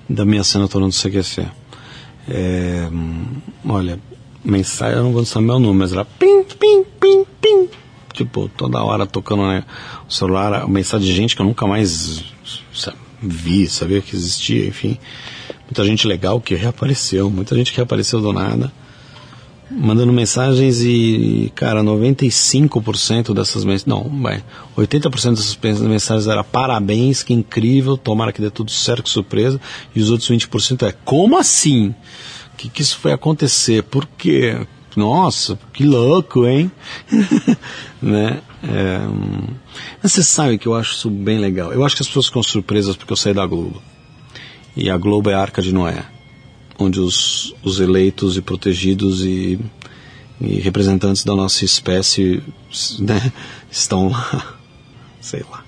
da 0.09 0.25
minha 0.25 0.41
assinatura 0.41 0.85
no 0.85 0.91
CQC. 0.91 1.47
É, 2.27 2.85
hum, 2.91 3.23
olha, 3.65 3.97
mensagem, 4.43 4.97
eu 4.97 5.05
não 5.05 5.13
vou 5.13 5.23
saber 5.23 5.51
o 5.51 5.59
número, 5.59 5.75
mas 5.75 5.93
era 5.93 6.03
pim, 6.03 6.43
pim, 6.43 6.83
pim, 6.99 7.25
pim. 7.39 7.69
Tipo, 8.23 8.49
toda 8.49 8.83
hora 8.83 9.05
tocando 9.05 9.47
né, 9.47 9.63
o 10.07 10.11
celular, 10.11 10.67
mensagem 10.67 11.07
de 11.07 11.15
gente 11.15 11.35
que 11.35 11.41
eu 11.41 11.45
nunca 11.45 11.65
mais 11.65 12.23
vi, 13.21 13.67
sabia 13.67 14.01
que 14.01 14.15
existia, 14.15 14.67
enfim. 14.67 14.97
Muita 15.65 15.85
gente 15.85 16.07
legal 16.07 16.41
que 16.41 16.55
reapareceu, 16.55 17.29
muita 17.29 17.55
gente 17.55 17.71
que 17.71 17.77
reapareceu 17.77 18.19
do 18.19 18.33
nada 18.33 18.71
mandando 19.71 20.11
mensagens 20.11 20.81
e, 20.81 21.51
cara, 21.55 21.83
95% 21.83 23.33
dessas 23.33 23.63
mensagens, 23.63 23.85
não, 23.85 24.03
vai, 24.21 24.43
80% 24.75 25.29
dessas 25.61 25.81
mensagens 25.81 26.27
era 26.27 26.43
parabéns, 26.43 27.21
que 27.21 27.33
incrível, 27.33 27.95
tomara 27.95 28.31
que 28.31 28.41
dê 28.41 28.49
tudo 28.49 28.71
certo, 28.71 29.03
que 29.03 29.09
surpresa, 29.09 29.61
e 29.95 30.01
os 30.01 30.09
outros 30.09 30.29
20% 30.29 30.87
é, 30.87 30.91
como 31.05 31.37
assim? 31.37 31.93
Que 32.57 32.67
que 32.67 32.81
isso 32.81 32.97
foi 32.97 33.13
acontecer? 33.13 33.83
Por 33.83 34.05
quê? 34.05 34.67
Nossa, 34.99 35.57
que 35.73 35.85
louco, 35.85 36.45
hein? 36.45 36.71
né? 38.01 38.41
É, 38.61 38.99
hum, 38.99 39.47
mas 40.03 40.11
você 40.11 40.21
sabe 40.21 40.57
que 40.57 40.67
eu 40.67 40.75
acho 40.75 40.93
isso 40.93 41.09
bem 41.09 41.39
legal. 41.39 41.71
Eu 41.71 41.85
acho 41.85 41.95
que 41.95 42.01
as 42.01 42.07
pessoas 42.07 42.27
ficam 42.27 42.43
surpresas 42.43 42.95
porque 42.95 43.13
eu 43.13 43.17
saí 43.17 43.33
da 43.33 43.45
Globo. 43.45 43.81
E 44.75 44.89
a 44.89 44.97
Globo 44.97 45.29
é 45.29 45.33
a 45.33 45.41
Arca 45.41 45.61
de 45.61 45.73
Noé 45.73 46.05
onde 46.79 46.99
os, 46.99 47.53
os 47.61 47.79
eleitos 47.79 48.37
e 48.37 48.41
protegidos 48.41 49.23
e, 49.23 49.59
e 50.39 50.59
representantes 50.59 51.23
da 51.25 51.35
nossa 51.35 51.65
espécie 51.65 52.41
né, 52.99 53.31
estão 53.69 54.07
lá, 54.09 54.57
sei 55.19 55.43
lá. 55.51 55.63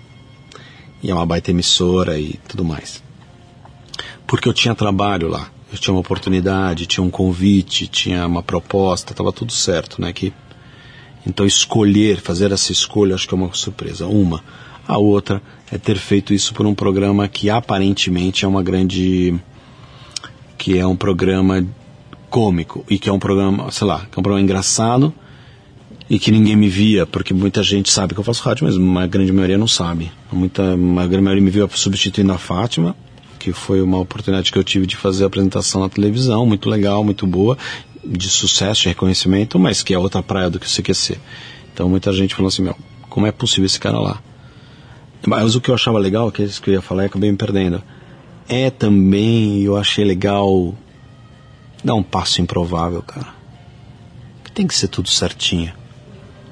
E 1.03 1.11
é 1.11 1.13
uma 1.13 1.25
baita 1.25 1.51
emissora 1.51 2.17
e 2.17 2.39
tudo 2.47 2.63
mais. 2.63 3.03
Porque 4.25 4.47
eu 4.47 4.53
tinha 4.53 4.73
trabalho 4.73 5.27
lá, 5.27 5.51
eu 5.71 5.77
tinha 5.77 5.93
uma 5.93 6.01
oportunidade, 6.01 6.85
tinha 6.85 7.03
um 7.03 7.09
convite, 7.09 7.87
tinha 7.87 8.27
uma 8.27 8.43
proposta, 8.43 9.13
estava 9.13 9.31
tudo 9.31 9.53
certo, 9.53 10.01
né? 10.01 10.11
Que, 10.11 10.33
então 11.25 11.45
escolher, 11.45 12.19
fazer 12.19 12.51
essa 12.51 12.71
escolha, 12.71 13.15
acho 13.15 13.27
que 13.27 13.33
é 13.33 13.37
uma 13.37 13.53
surpresa. 13.53 14.05
Uma. 14.05 14.43
A 14.87 14.97
outra 14.97 15.41
é 15.71 15.77
ter 15.77 15.97
feito 15.97 16.33
isso 16.33 16.53
por 16.53 16.65
um 16.65 16.75
programa 16.75 17.27
que 17.27 17.49
aparentemente 17.49 18.43
é 18.43 18.47
uma 18.47 18.61
grande 18.61 19.39
que 20.57 20.77
é 20.77 20.85
um 20.85 20.95
programa 20.95 21.65
cômico 22.29 22.85
e 22.89 22.99
que 22.99 23.09
é 23.09 23.13
um 23.13 23.19
programa, 23.19 23.71
sei 23.71 23.87
lá, 23.87 23.99
que 23.99 24.17
é 24.17 24.19
um 24.19 24.23
programa 24.23 24.41
engraçado 24.41 25.13
e 26.09 26.19
que 26.19 26.29
ninguém 26.29 26.55
me 26.55 26.67
via, 26.67 27.05
porque 27.05 27.33
muita 27.33 27.63
gente 27.63 27.89
sabe 27.89 28.13
que 28.13 28.19
eu 28.19 28.23
faço 28.23 28.43
rádio, 28.43 28.65
mas 28.65 28.75
uma 28.75 29.07
grande 29.07 29.31
maioria 29.31 29.57
não 29.57 29.67
sabe. 29.67 30.11
Muita, 30.31 30.75
uma 30.75 31.07
grande 31.07 31.23
maioria 31.23 31.43
me 31.43 31.49
viu 31.49 31.69
substituindo 31.73 32.33
a 32.33 32.37
Fátima, 32.37 32.95
que 33.41 33.51
foi 33.51 33.81
uma 33.81 33.97
oportunidade 33.97 34.51
que 34.51 34.57
eu 34.59 34.63
tive 34.63 34.85
de 34.85 34.95
fazer 34.95 35.23
a 35.23 35.27
apresentação 35.27 35.81
na 35.81 35.89
televisão, 35.89 36.45
muito 36.45 36.69
legal, 36.69 37.03
muito 37.03 37.25
boa, 37.25 37.57
de 38.05 38.29
sucesso, 38.29 38.81
de 38.81 38.89
reconhecimento, 38.89 39.57
mas 39.57 39.81
que 39.81 39.93
é 39.93 39.97
outra 39.97 40.21
praia 40.21 40.47
do 40.47 40.59
que 40.59 40.67
o 40.67 40.69
CQC. 40.69 41.17
Então 41.73 41.89
muita 41.89 42.13
gente 42.13 42.35
falou 42.35 42.49
assim, 42.49 42.61
meu, 42.61 42.75
como 43.09 43.25
é 43.25 43.31
possível 43.31 43.65
esse 43.65 43.79
cara 43.79 43.99
lá? 43.99 44.21
Mas 45.25 45.55
o 45.55 45.61
que 45.61 45.71
eu 45.71 45.75
achava 45.75 45.97
legal, 45.97 46.31
que 46.31 46.43
é 46.43 46.45
isso 46.45 46.61
que 46.61 46.69
eu 46.69 46.75
ia 46.75 46.81
falar, 46.81 47.03
e 47.03 47.05
acabei 47.07 47.31
me 47.31 47.37
perdendo 47.37 47.81
é 48.47 48.69
também, 48.69 49.61
eu 49.61 49.77
achei 49.77 50.03
legal 50.03 50.75
dar 51.83 51.95
um 51.95 52.03
passo 52.03 52.41
improvável, 52.41 53.01
cara. 53.01 53.33
Porque 54.37 54.51
tem 54.53 54.67
que 54.67 54.75
ser 54.75 54.89
tudo 54.89 55.09
certinho. 55.09 55.71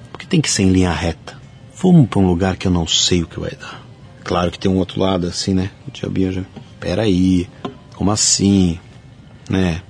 Porque 0.09 0.25
tem 0.25 0.39
que 0.39 0.49
ser 0.49 0.63
em 0.63 0.71
linha 0.71 0.91
reta. 0.91 1.37
Vamos 1.75 2.07
para 2.07 2.19
um 2.19 2.27
lugar 2.27 2.55
que 2.55 2.67
eu 2.67 2.71
não 2.71 2.87
sei 2.87 3.23
o 3.23 3.27
que 3.27 3.39
vai 3.39 3.51
dar. 3.51 3.81
Claro 4.23 4.49
que 4.49 4.57
tem 4.57 4.71
um 4.71 4.77
outro 4.77 4.99
lado 4.99 5.27
assim, 5.27 5.53
né? 5.53 5.71
O 5.87 5.91
diabinho 5.91 6.31
já. 6.31 6.43
Peraí, 6.79 7.49
como 7.95 8.11
assim? 8.11 8.79
Né? 9.49 9.81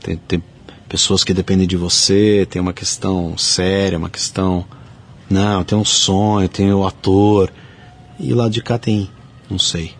Tem, 0.00 0.16
tem 0.16 0.42
pessoas 0.88 1.24
que 1.24 1.32
dependem 1.32 1.66
de 1.66 1.76
você, 1.76 2.46
tem 2.50 2.60
uma 2.60 2.72
questão 2.72 3.36
séria, 3.38 3.98
uma 3.98 4.10
questão. 4.10 4.66
Não, 5.28 5.64
tem 5.64 5.76
um 5.76 5.84
sonho, 5.84 6.48
tem 6.48 6.72
o 6.72 6.86
ator. 6.86 7.50
E 8.20 8.32
lado 8.34 8.50
de 8.50 8.62
cá 8.62 8.78
tem. 8.78 9.10
Não 9.48 9.58
sei. 9.58 9.94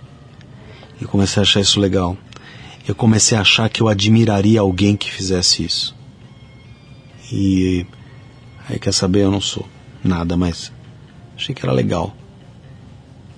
E 1.01 1.05
comecei 1.05 1.41
a 1.41 1.43
achar 1.43 1.61
isso 1.61 1.81
legal. 1.81 2.17
eu 2.87 2.95
comecei 2.95 3.37
a 3.37 3.41
achar 3.41 3.69
que 3.71 3.81
eu 3.81 3.89
admiraria 3.89 4.61
alguém 4.61 4.97
que 4.97 5.11
fizesse 5.11 5.65
isso. 5.65 5.97
E 7.33 7.87
aí 8.69 8.79
quer 8.79 8.93
saber, 8.93 9.23
eu 9.23 9.31
não 9.31 9.41
sou 9.41 9.67
nada, 10.03 10.37
mas 10.37 10.71
achei 11.35 11.55
que 11.55 11.65
era 11.65 11.73
legal 11.73 12.15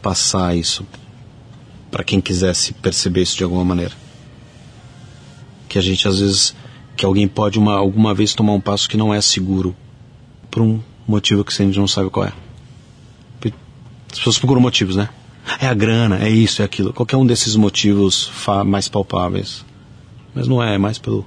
passar 0.02 0.56
isso 0.56 0.84
para 1.96 2.04
quem 2.04 2.20
quisesse 2.20 2.74
perceber 2.74 3.22
isso 3.22 3.38
de 3.38 3.42
alguma 3.42 3.64
maneira. 3.64 3.94
Que 5.66 5.78
a 5.78 5.80
gente 5.80 6.06
às 6.06 6.20
vezes 6.20 6.54
que 6.94 7.06
alguém 7.06 7.26
pode 7.26 7.58
uma, 7.58 7.74
alguma 7.74 8.12
vez 8.12 8.34
tomar 8.34 8.52
um 8.52 8.60
passo 8.60 8.86
que 8.86 8.98
não 8.98 9.14
é 9.14 9.20
seguro 9.22 9.74
por 10.50 10.60
um 10.60 10.78
motivo 11.08 11.42
que 11.42 11.50
a 11.54 11.64
gente 11.64 11.78
não 11.78 11.88
sabe 11.88 12.10
qual 12.10 12.26
é. 12.26 12.32
As 14.12 14.18
pessoas 14.18 14.38
procuram 14.38 14.60
motivos, 14.60 14.94
né? 14.94 15.08
É 15.58 15.66
a 15.66 15.72
grana, 15.72 16.22
é 16.22 16.28
isso, 16.28 16.60
é 16.60 16.66
aquilo. 16.66 16.92
Qualquer 16.92 17.16
um 17.16 17.24
desses 17.24 17.56
motivos 17.56 18.30
mais 18.66 18.88
palpáveis. 18.88 19.64
Mas 20.34 20.46
não 20.46 20.62
é, 20.62 20.74
é 20.74 20.78
mais 20.78 20.98
pelo. 20.98 21.24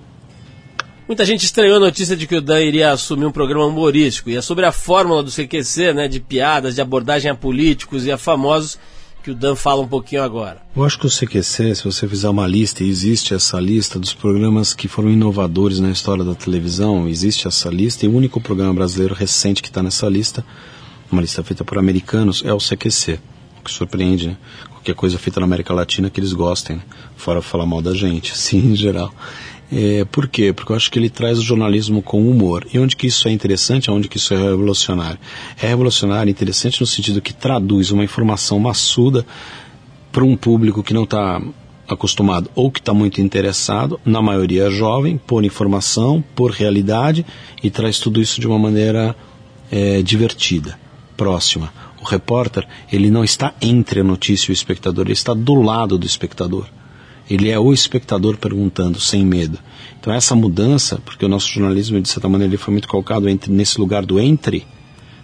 Muita 1.08 1.26
gente 1.26 1.46
estranhou 1.46 1.78
a 1.78 1.80
notícia 1.80 2.16
de 2.16 2.28
que 2.28 2.36
o 2.36 2.42
Dan 2.42 2.62
iria 2.62 2.92
assumir 2.92 3.26
um 3.26 3.32
programa 3.32 3.66
humorístico. 3.66 4.30
E 4.30 4.38
é 4.38 4.42
sobre 4.42 4.68
a 4.68 4.72
fórmula 4.72 5.24
do 5.24 5.32
CQC, 5.32 5.94
né? 5.94 6.08
De 6.08 6.20
piadas, 6.20 6.76
de 6.76 6.82
abordagem 6.82 7.32
a 7.32 7.36
políticos 7.36 8.06
e 8.06 8.12
a 8.12 8.20
famosos 8.20 8.78
que 9.24 9.32
o 9.32 9.36
Dan 9.36 9.56
fala 9.56 9.82
um 9.82 9.88
pouquinho 9.88 10.24
agora. 10.24 10.62
Eu 10.76 10.84
acho 10.84 11.00
que 11.00 11.06
o 11.06 11.10
CQC, 11.10 11.76
se 11.76 11.84
você 11.84 12.08
fizer 12.08 12.30
uma 12.30 12.48
lista, 12.48 12.84
e 12.84 12.90
existe 12.90 13.34
essa 13.34 13.60
lista 13.60 14.00
dos 14.00 14.14
programas 14.14 14.74
que 14.74 14.88
foram 14.88 15.10
inovadores 15.10 15.80
na 15.80 15.92
história 15.92 16.24
da 16.24 16.36
televisão, 16.36 17.08
existe 17.08 17.48
essa 17.48 17.70
lista, 17.70 18.06
e 18.06 18.10
o 18.10 18.16
único 18.16 18.40
programa 18.40 18.74
brasileiro 18.74 19.14
recente 19.14 19.62
que 19.62 19.68
está 19.70 19.84
nessa 19.84 20.08
lista, 20.08 20.46
uma 21.12 21.22
lista 21.22 21.44
feita 21.44 21.66
por 21.66 21.78
americanos, 21.78 22.44
é 22.46 22.54
o 22.54 22.58
CQC. 22.58 23.20
O 23.60 23.64
que 23.64 23.72
surpreende, 23.72 24.28
né? 24.28 24.38
Qualquer 24.70 24.96
coisa 24.96 25.18
feita 25.18 25.40
na 25.40 25.46
América 25.46 25.74
Latina 25.74 26.10
que 26.10 26.20
eles 26.20 26.32
gostem, 26.32 26.78
né? 26.78 26.84
fora 27.18 27.42
falar 27.42 27.66
mal 27.66 27.82
da 27.82 27.94
gente, 27.94 28.36
sim, 28.38 28.72
em 28.72 28.76
geral. 28.76 29.14
É, 29.72 30.04
por 30.06 30.28
quê? 30.28 30.52
Porque 30.52 30.72
eu 30.72 30.76
acho 30.76 30.90
que 30.90 30.98
ele 30.98 31.10
traz 31.10 31.38
o 31.38 31.44
jornalismo 31.44 32.02
com 32.02 32.28
humor. 32.28 32.66
E 32.74 32.80
onde 32.80 32.96
que 32.96 33.08
isso 33.08 33.28
é 33.28 33.32
interessante, 33.32 33.92
onde 33.92 34.08
que 34.08 34.18
isso 34.18 34.34
é 34.34 34.38
revolucionário? 34.38 35.20
É 35.62 35.68
revolucionário, 35.68 36.32
interessante 36.32 36.82
no 36.82 36.88
sentido 36.88 37.22
que 37.22 37.34
traduz 37.34 37.92
uma 37.92 38.04
informação 38.04 38.60
maçuda 38.60 39.26
para 40.12 40.24
um 40.24 40.36
público 40.36 40.82
que 40.82 40.94
não 40.94 41.04
está 41.04 41.40
acostumado 41.88 42.50
ou 42.56 42.72
que 42.72 42.80
está 42.80 42.94
muito 42.94 43.22
interessado, 43.22 44.00
na 44.06 44.22
maioria 44.22 44.70
jovem, 44.70 45.18
por 45.18 45.44
informação, 45.44 46.24
por 46.36 46.52
realidade, 46.52 47.26
e 47.64 47.70
traz 47.70 48.00
tudo 48.00 48.22
isso 48.22 48.40
de 48.40 48.48
uma 48.48 48.60
maneira 48.60 49.16
é, 49.72 50.02
divertida, 50.02 50.80
próxima. 51.18 51.72
O 52.02 52.06
repórter, 52.06 52.68
ele 52.92 53.12
não 53.12 53.24
está 53.24 53.54
entre 53.62 54.00
a 54.00 54.04
notícia 54.04 54.52
e 54.52 54.54
o 54.54 54.54
espectador, 54.54 55.06
ele 55.06 55.14
está 55.14 55.34
do 55.34 55.56
lado 55.56 55.98
do 55.98 56.06
espectador. 56.06 56.66
Ele 57.30 57.50
é 57.50 57.60
o 57.60 57.72
espectador 57.72 58.38
perguntando, 58.38 59.00
sem 59.00 59.26
medo. 59.26 59.60
Então 60.00 60.12
essa 60.14 60.36
mudança, 60.36 61.00
porque 61.06 61.26
o 61.26 61.30
nosso 61.30 61.48
jornalismo, 61.50 62.02
de 62.02 62.10
certa 62.10 62.28
maneira, 62.28 62.52
ele 62.52 62.58
foi 62.58 62.72
muito 62.72 62.88
colocado 62.88 63.30
entre, 63.30 63.52
nesse 63.52 63.80
lugar 63.80 64.06
do 64.06 64.20
entre, 64.20 64.66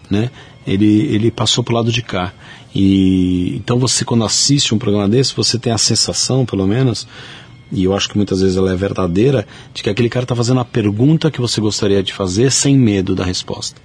né? 0.09 0.29
Ele, 0.67 0.85
ele 1.13 1.31
passou 1.31 1.63
para 1.63 1.73
o 1.73 1.75
lado 1.75 1.91
de 1.91 2.01
cá. 2.01 2.33
E 2.73 3.55
então 3.55 3.79
você, 3.79 4.03
quando 4.03 4.25
assiste 4.25 4.75
um 4.75 4.77
programa 4.77 5.07
desse, 5.07 5.35
você 5.35 5.57
tem 5.57 5.71
a 5.71 5.77
sensação, 5.77 6.45
pelo 6.45 6.67
menos, 6.67 7.07
e 7.71 7.83
eu 7.83 7.95
acho 7.95 8.09
que 8.09 8.17
muitas 8.17 8.41
vezes 8.41 8.57
ela 8.57 8.71
é 8.71 8.75
verdadeira, 8.75 9.47
de 9.73 9.81
que 9.81 9.89
aquele 9.89 10.09
cara 10.09 10.23
está 10.23 10.35
fazendo 10.35 10.59
a 10.59 10.65
pergunta 10.65 11.31
que 11.31 11.41
você 11.41 11.59
gostaria 11.59 12.03
de 12.03 12.13
fazer 12.13 12.51
sem 12.51 12.77
medo 12.77 13.15
da 13.15 13.23
resposta. 13.23 13.81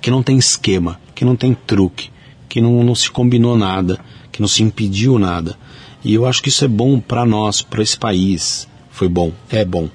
Que 0.00 0.10
não 0.10 0.22
tem 0.22 0.38
esquema, 0.38 1.00
que 1.14 1.24
não 1.24 1.36
tem 1.36 1.54
truque, 1.54 2.10
que 2.48 2.60
não, 2.60 2.82
não 2.84 2.94
se 2.94 3.10
combinou 3.10 3.56
nada, 3.56 3.98
que 4.30 4.40
não 4.40 4.48
se 4.48 4.62
impediu 4.62 5.18
nada. 5.18 5.58
E 6.04 6.14
eu 6.14 6.26
acho 6.26 6.42
que 6.42 6.48
isso 6.48 6.64
é 6.64 6.68
bom 6.68 7.00
para 7.00 7.26
nós, 7.26 7.62
para 7.62 7.82
esse 7.82 7.98
país. 7.98 8.68
Foi 8.90 9.08
bom, 9.08 9.32
é 9.50 9.64
bom. 9.64 9.88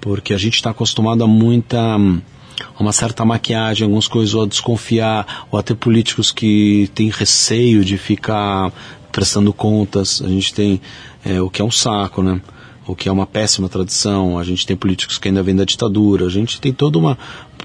Porque 0.00 0.34
a 0.34 0.38
gente 0.38 0.54
está 0.54 0.70
acostumado 0.70 1.24
a 1.24 1.26
muita. 1.26 1.78
A 1.78 2.82
uma 2.82 2.92
certa 2.92 3.24
maquiagem, 3.24 3.84
algumas 3.84 4.08
coisas, 4.08 4.34
ou 4.34 4.42
a 4.42 4.46
desconfiar, 4.46 5.46
ou 5.50 5.58
a 5.58 5.62
ter 5.62 5.74
políticos 5.74 6.32
que 6.32 6.90
têm 6.94 7.08
receio 7.08 7.84
de 7.84 7.96
ficar 7.96 8.72
prestando 9.12 9.52
contas. 9.52 10.20
A 10.22 10.28
gente 10.28 10.52
tem 10.52 10.80
é, 11.24 11.40
o 11.40 11.48
que 11.48 11.62
é 11.62 11.64
um 11.64 11.70
saco, 11.70 12.22
né? 12.22 12.40
O 12.86 12.96
que 12.96 13.08
é 13.08 13.12
uma 13.12 13.26
péssima 13.26 13.68
tradição. 13.68 14.38
A 14.38 14.44
gente 14.44 14.66
tem 14.66 14.76
políticos 14.76 15.18
que 15.18 15.28
ainda 15.28 15.42
vêm 15.42 15.54
da 15.54 15.64
ditadura. 15.64 16.26
A 16.26 16.30
gente 16.30 16.60
tem 16.60 16.72
toda 16.72 16.98
uma 16.98 17.16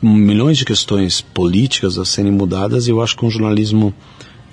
milhões 0.02 0.58
de 0.58 0.66
questões 0.66 1.22
políticas 1.22 1.98
a 1.98 2.06
serem 2.06 2.32
mudadas 2.32 2.88
e 2.88 2.92
eu 2.92 3.02
acho 3.02 3.16
que 3.16 3.26
um 3.26 3.30
jornalismo 3.30 3.94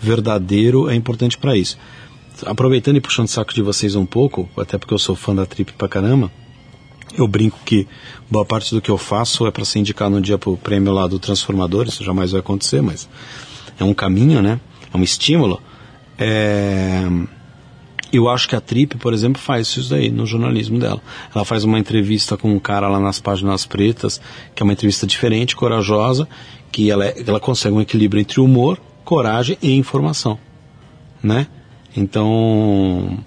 verdadeiro 0.01 0.88
é 0.88 0.95
importante 0.95 1.37
para 1.37 1.57
isso 1.57 1.77
aproveitando 2.46 2.96
e 2.96 3.00
puxando 3.00 3.26
o 3.26 3.31
saco 3.31 3.55
de 3.55 3.62
vocês 3.62 3.94
um 3.94 4.07
pouco, 4.07 4.48
até 4.57 4.79
porque 4.79 4.94
eu 4.94 4.98
sou 4.98 5.16
fã 5.16 5.35
da 5.35 5.46
Trip 5.46 5.72
pra 5.72 5.88
caramba, 5.88 6.31
eu 7.16 7.26
brinco 7.26 7.59
que 7.64 7.87
boa 8.31 8.44
parte 8.44 8.74
do 8.74 8.81
que 8.81 8.90
eu 8.90 8.98
faço 8.98 9.46
é 9.46 9.50
para 9.50 9.64
ser 9.64 9.81
indicado 9.81 10.16
um 10.16 10.20
dia 10.20 10.38
pro 10.38 10.57
prêmio 10.57 10.92
lá 10.92 11.07
do 11.07 11.18
Transformador, 11.18 11.87
isso 11.87 12.05
jamais 12.05 12.33
vai 12.33 12.40
acontecer, 12.40 12.81
mas 12.81 13.09
é 13.79 13.85
um 13.85 13.94
caminho, 13.94 14.40
né? 14.40 14.61
É 14.92 14.96
um 14.96 15.03
estímulo. 15.03 15.61
É... 16.18 17.03
Eu 18.12 18.29
acho 18.29 18.48
que 18.48 18.57
a 18.57 18.61
Trip, 18.61 18.96
por 18.96 19.14
exemplo, 19.14 19.40
faz 19.40 19.68
isso 19.68 19.88
daí 19.88 20.11
no 20.11 20.26
jornalismo 20.26 20.79
dela. 20.79 21.00
Ela 21.33 21.44
faz 21.44 21.62
uma 21.62 21.79
entrevista 21.79 22.37
com 22.37 22.53
um 22.53 22.59
cara 22.59 22.88
lá 22.88 22.98
nas 22.98 23.20
páginas 23.20 23.64
pretas, 23.64 24.20
que 24.55 24.62
é 24.62 24.64
uma 24.64 24.72
entrevista 24.72 25.07
diferente, 25.07 25.55
corajosa, 25.55 26.29
que 26.72 26.90
ela, 26.90 27.07
é, 27.07 27.22
ela 27.24 27.38
consegue 27.38 27.74
um 27.74 27.81
equilíbrio 27.81 28.20
entre 28.20 28.40
humor, 28.40 28.81
coragem 29.05 29.57
e 29.62 29.76
informação, 29.76 30.38
né? 31.22 31.46
Então, 31.96 33.18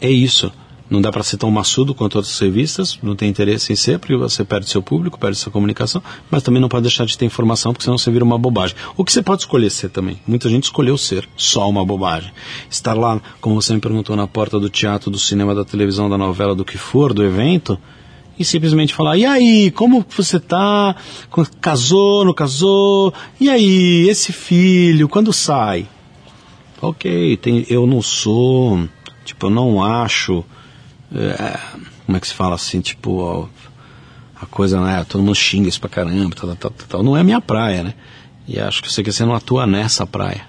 é 0.00 0.10
isso. 0.10 0.52
Não 0.88 1.00
dá 1.00 1.10
para 1.10 1.22
ser 1.22 1.38
tão 1.38 1.50
maçudo 1.50 1.94
quanto 1.94 2.16
outras 2.16 2.38
revistas, 2.38 2.98
não 3.02 3.16
tem 3.16 3.28
interesse 3.28 3.72
em 3.72 3.76
ser, 3.76 3.98
porque 3.98 4.14
você 4.16 4.44
perde 4.44 4.68
seu 4.68 4.82
público, 4.82 5.18
perde 5.18 5.36
sua 5.38 5.50
comunicação, 5.50 6.02
mas 6.30 6.42
também 6.42 6.60
não 6.60 6.68
pode 6.68 6.82
deixar 6.82 7.06
de 7.06 7.16
ter 7.16 7.24
informação, 7.24 7.72
porque 7.72 7.84
senão 7.84 7.96
você 7.96 8.10
vira 8.10 8.22
uma 8.22 8.38
bobagem. 8.38 8.76
O 8.94 9.02
que 9.02 9.10
você 9.10 9.22
pode 9.22 9.42
escolher 9.42 9.70
ser 9.70 9.88
também. 9.88 10.20
Muita 10.26 10.48
gente 10.48 10.64
escolheu 10.64 10.98
ser 10.98 11.26
só 11.36 11.68
uma 11.68 11.84
bobagem. 11.84 12.30
Estar 12.70 12.92
lá, 12.92 13.20
como 13.40 13.60
você 13.60 13.72
me 13.72 13.80
perguntou, 13.80 14.14
na 14.14 14.28
porta 14.28 14.60
do 14.60 14.68
teatro, 14.68 15.10
do 15.10 15.18
cinema, 15.18 15.54
da 15.54 15.64
televisão, 15.64 16.08
da 16.08 16.18
novela, 16.18 16.54
do 16.54 16.66
que 16.66 16.76
for, 16.76 17.14
do 17.14 17.24
evento, 17.24 17.78
e 18.38 18.44
simplesmente 18.44 18.94
falar: 18.94 19.16
e 19.16 19.24
aí, 19.24 19.70
como 19.70 20.04
você 20.14 20.38
tá? 20.38 20.94
Casou, 21.60 22.24
não 22.24 22.34
casou? 22.34 23.12
E 23.40 23.48
aí, 23.48 24.06
esse 24.08 24.32
filho, 24.32 25.08
quando 25.08 25.32
sai? 25.32 25.88
Ok, 26.86 27.36
tem, 27.36 27.66
eu 27.68 27.86
não 27.86 28.02
sou, 28.02 28.88
tipo, 29.24 29.46
eu 29.46 29.50
não 29.50 29.82
acho, 29.82 30.44
é, 31.14 31.58
como 32.06 32.16
é 32.16 32.20
que 32.20 32.28
se 32.28 32.34
fala 32.34 32.54
assim, 32.54 32.80
tipo, 32.80 33.50
a, 34.38 34.42
a 34.42 34.46
coisa, 34.46 34.80
né, 34.80 35.04
todo 35.08 35.22
mundo 35.22 35.34
xinga 35.34 35.68
isso 35.68 35.80
pra 35.80 35.88
caramba, 35.88 36.34
tal, 36.34 36.54
tal, 36.56 36.70
tal, 36.70 36.86
tal, 36.88 37.02
não 37.02 37.16
é 37.16 37.22
minha 37.22 37.40
praia, 37.40 37.82
né? 37.82 37.94
E 38.46 38.60
acho 38.60 38.82
que 38.82 38.92
você 38.92 39.02
que 39.02 39.10
você 39.10 39.24
não 39.24 39.34
atua 39.34 39.66
nessa 39.66 40.06
praia. 40.06 40.46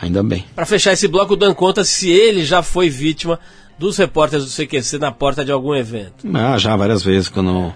Ainda 0.00 0.22
bem. 0.22 0.44
Para 0.54 0.66
fechar 0.66 0.92
esse 0.92 1.08
bloco, 1.08 1.32
o 1.32 1.36
Dan 1.36 1.54
conta 1.54 1.82
se 1.82 2.10
ele 2.10 2.44
já 2.44 2.62
foi 2.62 2.90
vítima 2.90 3.40
dos 3.78 3.96
repórteres 3.96 4.44
do 4.44 4.50
CQC 4.50 4.98
na 4.98 5.10
porta 5.10 5.44
de 5.44 5.50
algum 5.50 5.74
evento. 5.74 6.26
Ah, 6.34 6.58
já 6.58 6.76
várias 6.76 7.02
vezes, 7.02 7.28
quando, 7.28 7.72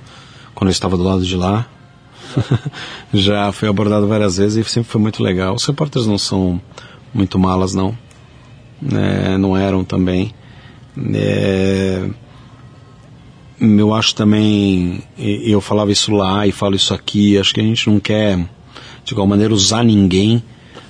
quando 0.55 0.69
eu 0.69 0.73
estava 0.73 0.97
do 0.97 1.03
lado 1.03 1.25
de 1.25 1.37
lá. 1.37 1.67
já 3.13 3.51
fui 3.51 3.69
abordado 3.69 4.07
várias 4.07 4.37
vezes 4.37 4.67
e 4.67 4.71
sempre 4.71 4.91
foi 4.91 5.01
muito 5.01 5.23
legal. 5.23 5.55
Os 5.55 5.65
repórteres 5.65 6.07
não 6.07 6.19
são 6.19 6.61
muito 7.13 7.39
malas 7.39 7.75
não. 7.75 7.97
É, 8.93 9.37
não 9.37 9.57
eram 9.57 9.85
também. 9.85 10.35
É, 11.15 12.09
eu 13.61 13.95
acho 13.95 14.15
também, 14.15 15.03
eu 15.19 15.61
falava 15.61 15.93
isso 15.93 16.13
lá 16.13 16.47
e 16.47 16.53
falo 16.53 16.75
isso 16.75 16.95
aqui, 16.95 17.39
acho 17.39 17.53
que 17.53 17.61
a 17.61 17.65
gente 17.65 17.91
não 17.91 18.01
quer, 18.01 18.39
de 19.05 19.13
igual 19.13 19.27
maneira, 19.27 19.53
usar 19.53 19.85
ninguém 19.85 20.43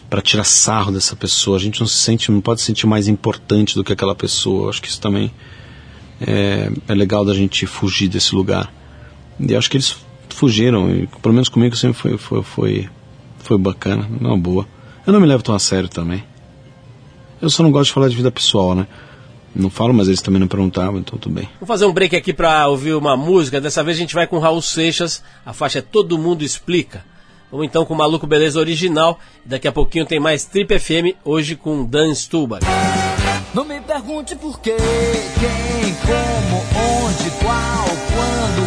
para 0.08 0.22
tirar 0.22 0.44
sarro 0.44 0.92
dessa 0.92 1.16
pessoa. 1.16 1.56
A 1.56 1.60
gente 1.60 1.80
não 1.80 1.86
se 1.86 1.96
sente, 1.96 2.30
não 2.30 2.40
pode 2.40 2.60
se 2.60 2.66
sentir 2.66 2.86
mais 2.86 3.08
importante 3.08 3.74
do 3.74 3.82
que 3.82 3.92
aquela 3.92 4.14
pessoa. 4.14 4.70
Acho 4.70 4.82
que 4.82 4.88
isso 4.88 5.00
também 5.00 5.32
é, 6.20 6.70
é 6.86 6.94
legal 6.94 7.24
da 7.24 7.34
gente 7.34 7.66
fugir 7.66 8.08
desse 8.08 8.34
lugar. 8.34 8.72
E 9.38 9.54
acho 9.54 9.70
que 9.70 9.76
eles 9.76 9.96
fugiram, 10.28 10.90
e, 10.90 11.08
pelo 11.22 11.34
menos 11.34 11.48
comigo 11.48 11.74
sempre 11.76 11.98
foi, 11.98 12.18
foi, 12.18 12.42
foi, 12.42 12.88
foi 13.38 13.58
bacana, 13.58 14.08
uma 14.20 14.38
boa. 14.38 14.66
Eu 15.10 15.12
não 15.12 15.20
me 15.20 15.26
levo 15.26 15.42
tão 15.42 15.56
a 15.56 15.58
sério 15.58 15.88
também. 15.88 16.22
Eu 17.42 17.50
só 17.50 17.64
não 17.64 17.72
gosto 17.72 17.86
de 17.86 17.94
falar 17.94 18.08
de 18.08 18.14
vida 18.14 18.30
pessoal, 18.30 18.76
né? 18.76 18.86
Não 19.52 19.68
falo, 19.68 19.92
mas 19.92 20.06
eles 20.06 20.22
também 20.22 20.38
não 20.38 20.46
perguntavam, 20.46 21.00
então 21.00 21.18
tudo 21.18 21.34
bem. 21.34 21.48
Vamos 21.54 21.66
fazer 21.66 21.84
um 21.84 21.92
break 21.92 22.14
aqui 22.14 22.32
para 22.32 22.68
ouvir 22.68 22.94
uma 22.94 23.16
música. 23.16 23.60
Dessa 23.60 23.82
vez 23.82 23.96
a 23.96 24.00
gente 24.00 24.14
vai 24.14 24.28
com 24.28 24.38
Raul 24.38 24.62
Seixas. 24.62 25.20
A 25.44 25.52
faixa 25.52 25.80
é 25.80 25.82
Todo 25.82 26.16
Mundo 26.16 26.44
Explica. 26.44 27.04
Vamos 27.50 27.66
então 27.66 27.84
com 27.84 27.92
o 27.92 27.96
Maluco 27.96 28.24
Beleza 28.24 28.60
Original. 28.60 29.18
Daqui 29.44 29.66
a 29.66 29.72
pouquinho 29.72 30.06
tem 30.06 30.20
mais 30.20 30.44
Trip 30.44 30.78
FM, 30.78 31.18
hoje 31.24 31.56
com 31.56 31.84
Dan 31.84 32.14
Stubar. 32.14 32.60
Não 33.52 33.64
me 33.64 33.80
pergunte 33.80 34.36
por 34.36 34.60
quê, 34.60 34.76
quem, 34.76 35.92
como, 36.06 36.56
onde, 37.02 37.30
qual, 37.42 37.88
quando, 38.14 38.59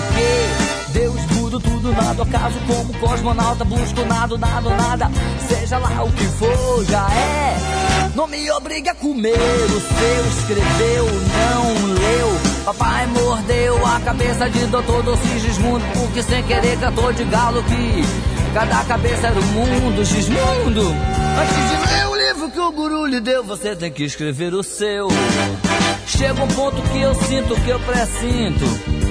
nada 1.93 2.23
acaso 2.23 2.59
como 2.67 2.93
cosmonauta 2.99 3.63
busco 3.63 4.05
nada, 4.05 4.37
nada, 4.37 4.69
nada 4.69 5.11
Seja 5.47 5.77
lá 5.77 6.03
o 6.03 6.11
que 6.11 6.25
for, 6.25 6.85
já 6.85 7.07
é 7.11 8.11
Não 8.15 8.27
me 8.27 8.49
obrigue 8.51 8.89
a 8.89 8.95
comer 8.95 9.35
o 9.35 9.79
seu 9.79 10.27
Escreveu, 10.39 11.05
não 11.05 11.93
leu 11.93 12.53
Papai 12.65 13.07
mordeu 13.07 13.85
a 13.85 13.99
cabeça 13.99 14.49
de 14.49 14.65
Doutor 14.67 15.03
Dulce 15.03 15.39
Gismundo, 15.39 15.83
porque 15.93 16.23
sem 16.23 16.41
querer 16.43 16.79
cantou 16.79 17.11
de 17.11 17.25
galo 17.25 17.61
que 17.63 18.33
cada 18.53 18.83
cabeça 18.85 19.27
era 19.27 19.39
um 19.39 19.43
mundo, 19.43 20.05
Gismundo. 20.05 20.81
Antes 21.41 21.69
de 21.69 21.93
ler 21.93 22.07
o 22.07 22.15
livro 22.15 22.51
que 22.51 22.59
o 22.59 22.71
guru 22.71 23.05
lhe 23.07 23.19
deu, 23.19 23.43
você 23.43 23.75
tem 23.75 23.91
que 23.91 24.03
escrever 24.03 24.53
o 24.53 24.61
seu. 24.61 25.07
Chega 26.05 26.43
um 26.43 26.47
ponto 26.47 26.81
que 26.83 27.01
eu 27.01 27.15
sinto, 27.15 27.55
que 27.61 27.69
eu 27.69 27.79
pressinto. 27.79 29.02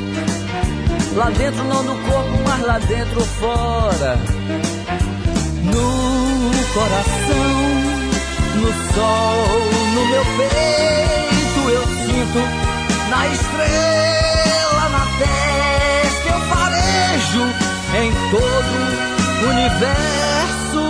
Lá 1.14 1.28
dentro, 1.28 1.62
não 1.64 1.84
do 1.84 1.94
corpo, 2.10 2.38
mas 2.48 2.66
lá 2.66 2.78
dentro 2.78 3.20
fora. 3.20 4.18
No 5.62 6.50
coração, 6.72 7.52
no 8.56 8.72
sol, 8.94 9.46
no 9.94 10.06
meu 10.06 10.24
peito, 10.38 11.70
eu 11.70 11.82
sinto 11.82 12.38
na 13.10 13.26
estrela, 13.28 14.88
na 14.88 15.06
testa 15.18 16.28
eu 16.30 16.40
farejo 16.48 17.44
em 18.00 18.10
todo 18.30 18.74
o 19.42 19.48
universo. 19.50 20.86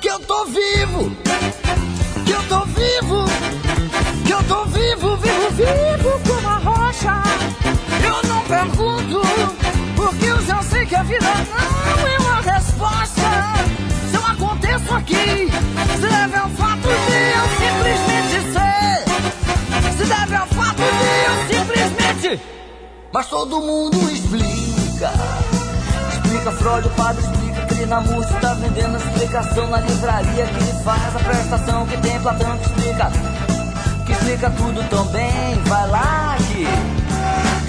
Que 0.00 0.08
eu 0.08 0.18
tô 0.18 0.44
vivo, 0.46 1.12
que 2.26 2.32
eu 2.32 2.42
tô 2.48 2.64
vivo, 2.64 3.24
que 4.26 4.32
eu 4.32 4.42
tô 4.42 4.64
vivo, 4.64 5.16
vivo, 5.16 5.50
vivo 5.52 6.20
como 6.26 6.48
a 6.48 6.56
rocha. 6.56 7.22
Eu 8.08 8.28
não 8.28 8.42
pergunto, 8.44 9.22
porque 9.94 10.26
eu 10.26 10.40
já 10.42 10.62
sei 10.62 10.86
que 10.86 10.94
a 10.94 11.02
vida 11.02 11.26
não 11.26 12.08
é 12.08 12.18
uma 12.18 12.40
resposta. 12.40 13.22
Se 14.10 14.16
eu 14.16 14.26
aconteço 14.26 14.94
aqui, 14.94 15.50
se 16.00 16.06
deve 16.08 16.36
ao 16.36 16.48
fato 16.50 16.88
de 16.88 17.18
eu 17.36 17.48
simplesmente 17.58 18.52
ser 18.52 18.78
se 19.98 20.04
deve 20.04 20.36
ao 20.36 20.46
fato 20.46 20.76
de 20.76 21.52
eu 21.52 21.58
simplesmente. 21.58 22.40
Mas 23.12 23.26
todo 23.26 23.60
mundo 23.60 23.98
explica. 24.10 25.10
Explica 26.12 26.52
Freud, 26.52 26.86
o 26.86 26.90
padre 26.90 27.24
explica. 27.24 27.66
Crinamurti 27.66 28.32
tá 28.40 28.54
vendendo 28.54 28.94
a 28.94 28.98
explicação 28.98 29.66
na 29.68 29.80
livraria 29.80 30.46
que 30.46 30.56
ele 30.56 30.84
faz 30.84 31.16
a 31.16 31.18
prestação 31.18 31.86
que 31.86 31.96
tem 31.98 32.20
Platão 32.20 32.58
que 32.58 32.66
explica. 32.66 33.10
Que 34.06 34.12
explica 34.12 34.50
tudo 34.50 34.88
também. 34.88 35.54
Vai 35.64 35.88
lá 35.88 36.36
que. 36.48 36.97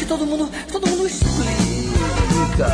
Todo 0.09 0.25
mundo. 0.25 0.49
Todo 0.71 0.87
mundo 0.87 1.05
explica. 1.05 2.67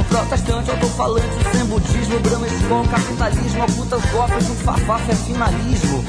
O 0.00 0.04
protestante, 0.04 0.70
autofalante, 0.70 1.26
o 1.26 1.52
sem 1.52 1.64
budismo, 1.66 2.18
Brahma, 2.20 2.46
com 2.70 2.88
capitalismo, 2.88 3.64
ocultas 3.64 4.02
golpes, 4.10 4.48
um 4.48 4.54
fafafa 4.54 5.12
é 5.12 5.14
finalismo. 5.14 6.02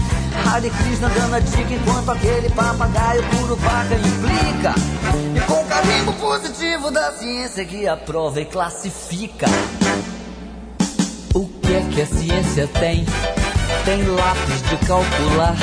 Hare 0.45 0.69
Krishna 0.69 1.10
dando 1.10 1.36
a 1.36 1.39
dica 1.41 1.73
enquanto 1.73 2.12
aquele 2.12 2.49
papagaio 2.52 3.21
puro 3.32 3.58
paca 3.58 3.95
implica. 3.95 4.75
E 5.36 5.41
com 5.41 5.62
o 5.62 5.65
carimbo 5.65 6.13
positivo 6.13 6.89
da 6.89 7.12
ciência 7.12 7.65
que 7.65 7.86
aprova 7.86 8.39
e 8.39 8.45
classifica. 8.45 9.47
O 11.36 11.45
que 11.47 11.73
é 11.73 11.82
que 11.91 12.02
a 12.02 12.06
ciência 12.06 12.65
tem? 12.80 13.06
Tem 13.84 14.06
lápis 14.06 14.62
de 14.69 14.78
calcular. 14.88 15.58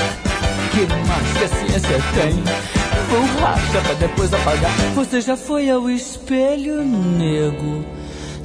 Que 0.70 0.86
mais 1.08 1.32
que 1.32 1.44
a 1.44 1.48
ciência 1.48 2.02
tem? 2.14 2.85
Borracha 3.08 3.80
pra 3.82 3.94
depois 3.94 4.32
apagar. 4.32 4.76
Você 4.94 5.20
já 5.20 5.36
foi 5.36 5.70
ao 5.70 5.88
espelho, 5.88 6.84
nego? 6.84 7.84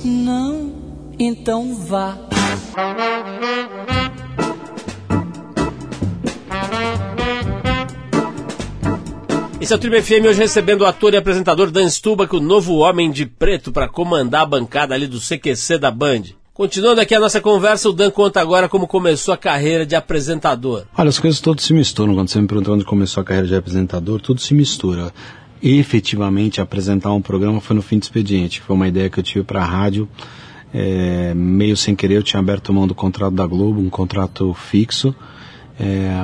Não? 0.04 0.72
Então 1.20 1.76
vá. 1.76 2.18
Esse 9.60 9.74
é 9.74 9.76
o 9.76 9.80
Tribo 9.80 10.02
FM, 10.02 10.26
hoje 10.28 10.40
recebendo 10.40 10.82
o 10.82 10.86
ator 10.88 11.14
e 11.14 11.18
apresentador 11.18 11.70
Dan 11.70 11.88
Stubach, 11.88 12.36
o 12.36 12.40
novo 12.40 12.78
Homem 12.78 13.12
de 13.12 13.28
Preto, 13.28 13.72
para 13.72 13.88
comandar 13.88 14.42
a 14.42 14.46
bancada 14.46 14.96
ali 14.96 15.06
do 15.06 15.20
CQC 15.20 15.78
da 15.78 15.92
Band. 15.92 16.24
Continuando 16.54 17.00
aqui 17.02 17.16
a 17.16 17.20
nossa 17.20 17.40
conversa, 17.40 17.90
o 17.90 17.94
Dan 17.94 18.12
conta 18.12 18.42
agora 18.42 18.68
como 18.68 18.88
começou 18.88 19.34
a 19.34 19.38
carreira 19.38 19.86
de 19.86 19.96
apresentador. 19.96 20.84
Olha, 20.98 21.10
as 21.10 21.18
coisas 21.18 21.40
todas 21.40 21.64
se 21.64 21.74
misturam. 21.74 22.14
Quando 22.14 22.30
você 22.30 22.42
me 22.42 22.48
perguntou 22.48 22.76
onde 22.76 22.86
começou 22.86 23.22
a 23.22 23.24
carreira 23.24 23.48
de 23.48 23.56
apresentador, 23.56 24.20
tudo 24.20 24.42
se 24.42 24.54
mistura. 24.54 25.14
E, 25.62 25.80
efetivamente, 25.80 26.60
apresentar 26.60 27.14
um 27.14 27.22
programa 27.22 27.62
foi 27.62 27.76
no 27.76 27.82
fim 27.82 28.00
de 28.00 28.06
expediente. 28.06 28.62
Foi 28.62 28.76
uma 28.76 28.88
ideia 28.88 29.10
que 29.10 29.20
eu 29.20 29.24
tive 29.24 29.44
para 29.44 29.62
a 29.62 29.66
rádio. 29.66 30.10
É, 30.74 31.34
meio 31.34 31.76
sem 31.78 31.96
querer, 31.96 32.16
eu 32.16 32.24
tinha 32.24 32.40
aberto 32.40 32.74
mão 32.74 32.88
do 32.88 32.96
contrato 32.96 33.34
da 33.34 33.46
Globo, 33.46 33.80
um 33.80 33.90
contrato 33.90 34.54
fixo 34.54 35.14
é, 35.82 36.24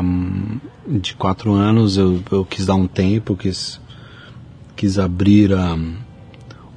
de 0.87 1.15
quatro 1.15 1.53
anos 1.53 1.97
eu, 1.97 2.21
eu 2.31 2.45
quis 2.45 2.65
dar 2.65 2.75
um 2.75 2.87
tempo, 2.87 3.35
quis, 3.35 3.81
quis 4.75 4.99
abrir 4.99 5.51
a 5.53 5.77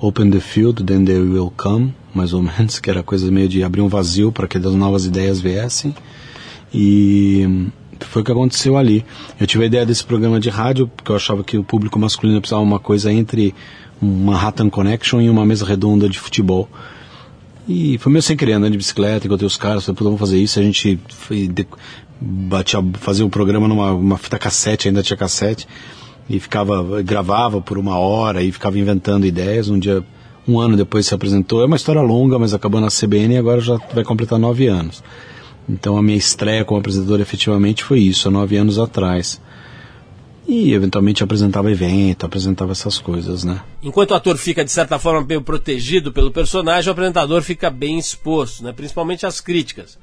Open 0.00 0.30
the 0.30 0.40
Field, 0.40 0.84
then 0.84 1.04
they 1.04 1.18
will 1.18 1.52
come, 1.56 1.94
mais 2.14 2.32
ou 2.32 2.42
menos, 2.42 2.78
que 2.78 2.88
era 2.88 3.02
coisa 3.02 3.30
meio 3.30 3.48
de 3.48 3.62
abrir 3.62 3.82
um 3.82 3.88
vazio 3.88 4.32
para 4.32 4.48
que 4.48 4.56
as 4.56 4.74
novas 4.74 5.04
ideias 5.04 5.40
viessem. 5.40 5.94
E 6.72 7.68
foi 8.00 8.22
o 8.22 8.24
que 8.24 8.32
aconteceu 8.32 8.76
ali. 8.76 9.04
Eu 9.38 9.46
tive 9.46 9.64
a 9.64 9.66
ideia 9.66 9.84
desse 9.84 10.04
programa 10.04 10.40
de 10.40 10.48
rádio, 10.48 10.88
porque 10.88 11.10
eu 11.10 11.16
achava 11.16 11.44
que 11.44 11.58
o 11.58 11.64
público 11.64 11.98
masculino 11.98 12.40
precisava 12.40 12.62
uma 12.62 12.78
coisa 12.78 13.12
entre 13.12 13.54
uma 14.00 14.32
Manhattan 14.32 14.70
Connection 14.70 15.20
e 15.20 15.28
uma 15.28 15.44
mesa 15.44 15.66
redonda 15.66 16.08
de 16.08 16.18
futebol. 16.18 16.68
E 17.68 17.98
foi 17.98 18.10
meio 18.10 18.22
sem 18.22 18.36
querer, 18.36 18.54
andando 18.54 18.72
de 18.72 18.78
bicicleta, 18.78 19.26
encontrei 19.26 19.46
os 19.46 19.56
caras, 19.56 19.84
falei, 19.84 19.96
vamos 20.00 20.18
fazer 20.18 20.38
isso. 20.38 20.58
A 20.58 20.62
gente 20.62 20.98
foi, 21.08 21.48
batia, 22.20 22.82
fazia 22.94 23.24
o 23.24 23.28
um 23.28 23.30
programa 23.30 23.68
numa 23.68 23.92
uma 23.92 24.18
fita 24.18 24.38
cassete, 24.38 24.88
ainda 24.88 25.02
tinha 25.02 25.16
cassete, 25.16 25.68
e 26.30 26.38
ficava, 26.38 27.02
gravava 27.02 27.60
por 27.60 27.76
uma 27.76 27.98
hora 27.98 28.40
e 28.40 28.52
ficava 28.52 28.78
inventando 28.78 29.26
ideias. 29.26 29.68
Um 29.68 29.80
dia, 29.80 30.04
um 30.46 30.60
ano 30.60 30.76
depois 30.76 31.04
se 31.04 31.12
apresentou. 31.12 31.60
É 31.60 31.66
uma 31.66 31.74
história 31.74 32.00
longa, 32.00 32.38
mas 32.38 32.54
acabou 32.54 32.80
na 32.80 32.86
CBN 32.86 33.34
e 33.34 33.36
agora 33.36 33.60
já 33.60 33.76
vai 33.92 34.04
completar 34.04 34.38
nove 34.38 34.68
anos. 34.68 35.02
Então 35.68 35.96
a 35.96 36.02
minha 36.02 36.16
estreia 36.16 36.64
como 36.64 36.78
apresentador 36.78 37.20
efetivamente 37.20 37.82
foi 37.82 37.98
isso, 37.98 38.28
há 38.28 38.30
nove 38.30 38.56
anos 38.56 38.78
atrás. 38.78 39.40
E 40.46 40.72
eventualmente 40.72 41.22
apresentava 41.22 41.70
evento, 41.70 42.24
apresentava 42.24 42.70
essas 42.72 42.98
coisas, 42.98 43.42
né? 43.42 43.60
Enquanto 43.82 44.12
o 44.12 44.14
ator 44.14 44.36
fica 44.36 44.64
de 44.64 44.70
certa 44.70 45.00
forma 45.00 45.26
meio 45.26 45.42
protegido 45.42 46.12
pelo 46.12 46.30
personagem, 46.30 46.88
o 46.88 46.92
apresentador 46.92 47.42
fica 47.42 47.70
bem 47.70 47.98
exposto, 47.98 48.62
né? 48.62 48.72
principalmente 48.72 49.26
às 49.26 49.40
críticas. 49.40 49.98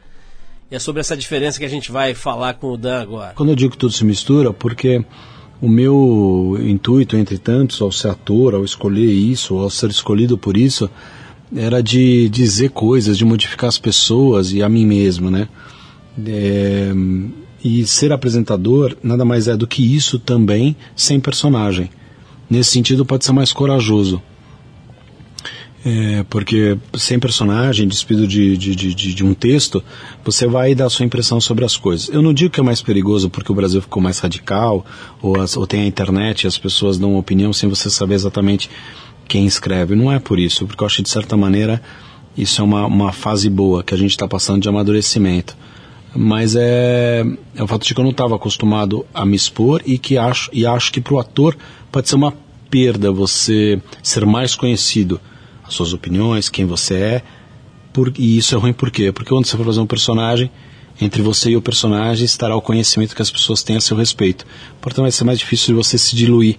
E 0.70 0.76
é 0.76 0.80
sobre 0.80 1.00
essa 1.00 1.16
diferença 1.16 1.58
que 1.58 1.66
a 1.66 1.70
gente 1.70 1.90
vai 1.90 2.14
falar 2.14 2.56
com 2.56 2.68
o 2.68 2.78
Dan 2.78 3.02
agora. 3.02 3.34
Quando 3.34 3.50
eu 3.50 3.56
digo 3.56 3.72
que 3.72 3.78
tudo 3.78 3.94
se 3.94 4.04
mistura, 4.04 4.52
porque 4.52 5.06
o 5.62 5.68
meu 5.68 6.58
intuito, 6.62 7.18
entre 7.18 7.38
tantos, 7.38 7.82
ao 7.82 7.92
ser 7.92 8.10
ator, 8.10 8.54
ao 8.54 8.64
escolher 8.64 9.12
isso, 9.12 9.58
ao 9.58 9.70
ser 9.70 9.90
escolhido 9.90 10.38
por 10.38 10.56
isso, 10.56 10.90
era 11.56 11.82
de 11.82 12.30
dizer 12.30 12.70
coisas, 12.72 13.18
de 13.18 13.26
modificar 13.26 13.70
as 13.70 13.80
pessoas 13.80 14.52
e 14.52 14.62
a 14.62 14.70
mim 14.70 14.86
mesmo, 14.86 15.32
né? 15.32 15.48
É, 16.26 16.92
e 17.64 17.86
ser 17.86 18.12
apresentador 18.12 18.96
nada 19.02 19.26
mais 19.26 19.48
é 19.48 19.56
do 19.56 19.68
que 19.68 19.96
isso 19.96 20.20
também, 20.20 20.76
sem 20.96 21.20
personagem. 21.20 21.90
Nesse 22.50 22.72
sentido, 22.72 23.06
pode 23.06 23.26
ser 23.26 23.32
mais 23.32 23.52
corajoso. 23.52 24.22
É, 25.86 26.24
porque 26.30 26.78
sem 26.98 27.20
personagem, 27.20 27.88
despido 27.88 28.28
de, 28.28 28.58
de, 28.58 28.76
de, 28.76 29.14
de, 29.14 29.24
um 29.24 29.34
texto, 29.34 29.84
você 30.24 30.48
vai 30.48 30.74
dar 30.74 30.88
a 30.88 30.90
sua 30.90 31.06
impressão 31.06 31.40
sobre 31.40 31.64
as 31.64 31.78
coisas. 31.78 32.10
Eu 32.10 32.22
não 32.22 32.34
digo 32.34 32.50
que 32.50 32.60
é 32.60 32.64
mais 32.64 32.82
perigoso 32.82 33.30
porque 33.30 33.52
o 33.52 33.56
Brasil 33.56 33.82
ficou 33.82 34.02
mais 34.02 34.20
radical, 34.20 34.86
ou, 35.22 35.40
as, 35.40 35.56
ou 35.56 35.68
tem 35.68 35.82
a 35.82 35.86
internet 35.86 36.44
e 36.44 36.48
as 36.48 36.58
pessoas 36.58 36.98
dão 36.98 37.12
uma 37.12 37.20
opinião 37.20 37.54
sem 37.54 37.70
você 37.70 37.90
saber 37.90 38.16
exatamente 38.16 38.70
quem 39.28 39.46
escreve. 39.46 39.96
Não 39.96 40.12
é 40.12 40.20
por 40.20 40.40
isso, 40.40 40.66
porque 40.66 40.84
eu 40.84 40.88
acho 40.88 40.98
que 40.98 41.04
de 41.04 41.10
certa 41.10 41.38
maneira 41.38 41.82
isso 42.36 42.62
é 42.62 42.64
uma, 42.64 42.86
uma 42.86 43.12
fase 43.12 43.50
boa 43.50 43.84
que 43.84 43.94
a 43.94 43.98
gente 43.98 44.12
está 44.12 44.28
passando 44.28 44.62
de 44.62 44.70
amadurecimento. 44.70 45.56
Mas 46.16 46.56
é, 46.56 47.24
é 47.56 47.64
o 47.64 47.68
fato 47.68 47.86
de 47.86 47.94
que 47.94 48.00
eu 48.00 48.04
não 48.04 48.12
estava 48.12 48.36
acostumado 48.36 49.06
a 49.14 49.26
me 49.26 49.36
expor 49.36 49.82
e 49.86 49.98
que 49.98 50.18
acho, 50.18 50.50
e 50.52 50.66
acho 50.66 50.92
que 50.92 51.00
para 51.00 51.14
o 51.14 51.20
ator 51.20 51.56
pode 51.92 52.10
ser 52.10 52.16
uma 52.16 52.34
perda 52.70 53.12
você 53.12 53.80
ser 54.02 54.26
mais 54.26 54.56
conhecido 54.56 55.22
as 55.68 55.74
suas 55.74 55.94
opiniões, 55.94 56.50
quem 56.50 56.66
você 56.66 56.96
é. 56.96 57.24
Por, 57.92 58.14
e 58.18 58.38
isso 58.38 58.56
é 58.56 58.58
ruim 58.58 58.74
por 58.74 58.92
quê? 58.92 59.12
Porque 59.12 59.30
quando 59.30 59.46
você 59.46 59.58
for 59.58 59.66
fazer 59.66 59.80
um 59.80 59.88
personagem, 59.88 60.50
entre 61.00 61.22
você 61.22 61.52
e 61.52 61.58
o 61.58 61.62
personagem 61.62 62.26
estará 62.26 62.56
o 62.56 62.62
conhecimento 62.62 63.16
que 63.16 63.22
as 63.22 63.30
pessoas 63.30 63.62
têm 63.62 63.78
a 63.78 63.82
seu 63.82 63.96
respeito. 63.96 64.46
Portanto, 64.82 65.04
vai 65.04 65.12
ser 65.12 65.24
mais 65.24 65.40
difícil 65.40 65.68
de 65.68 65.74
você 65.74 65.98
se 65.98 66.16
diluir 66.16 66.58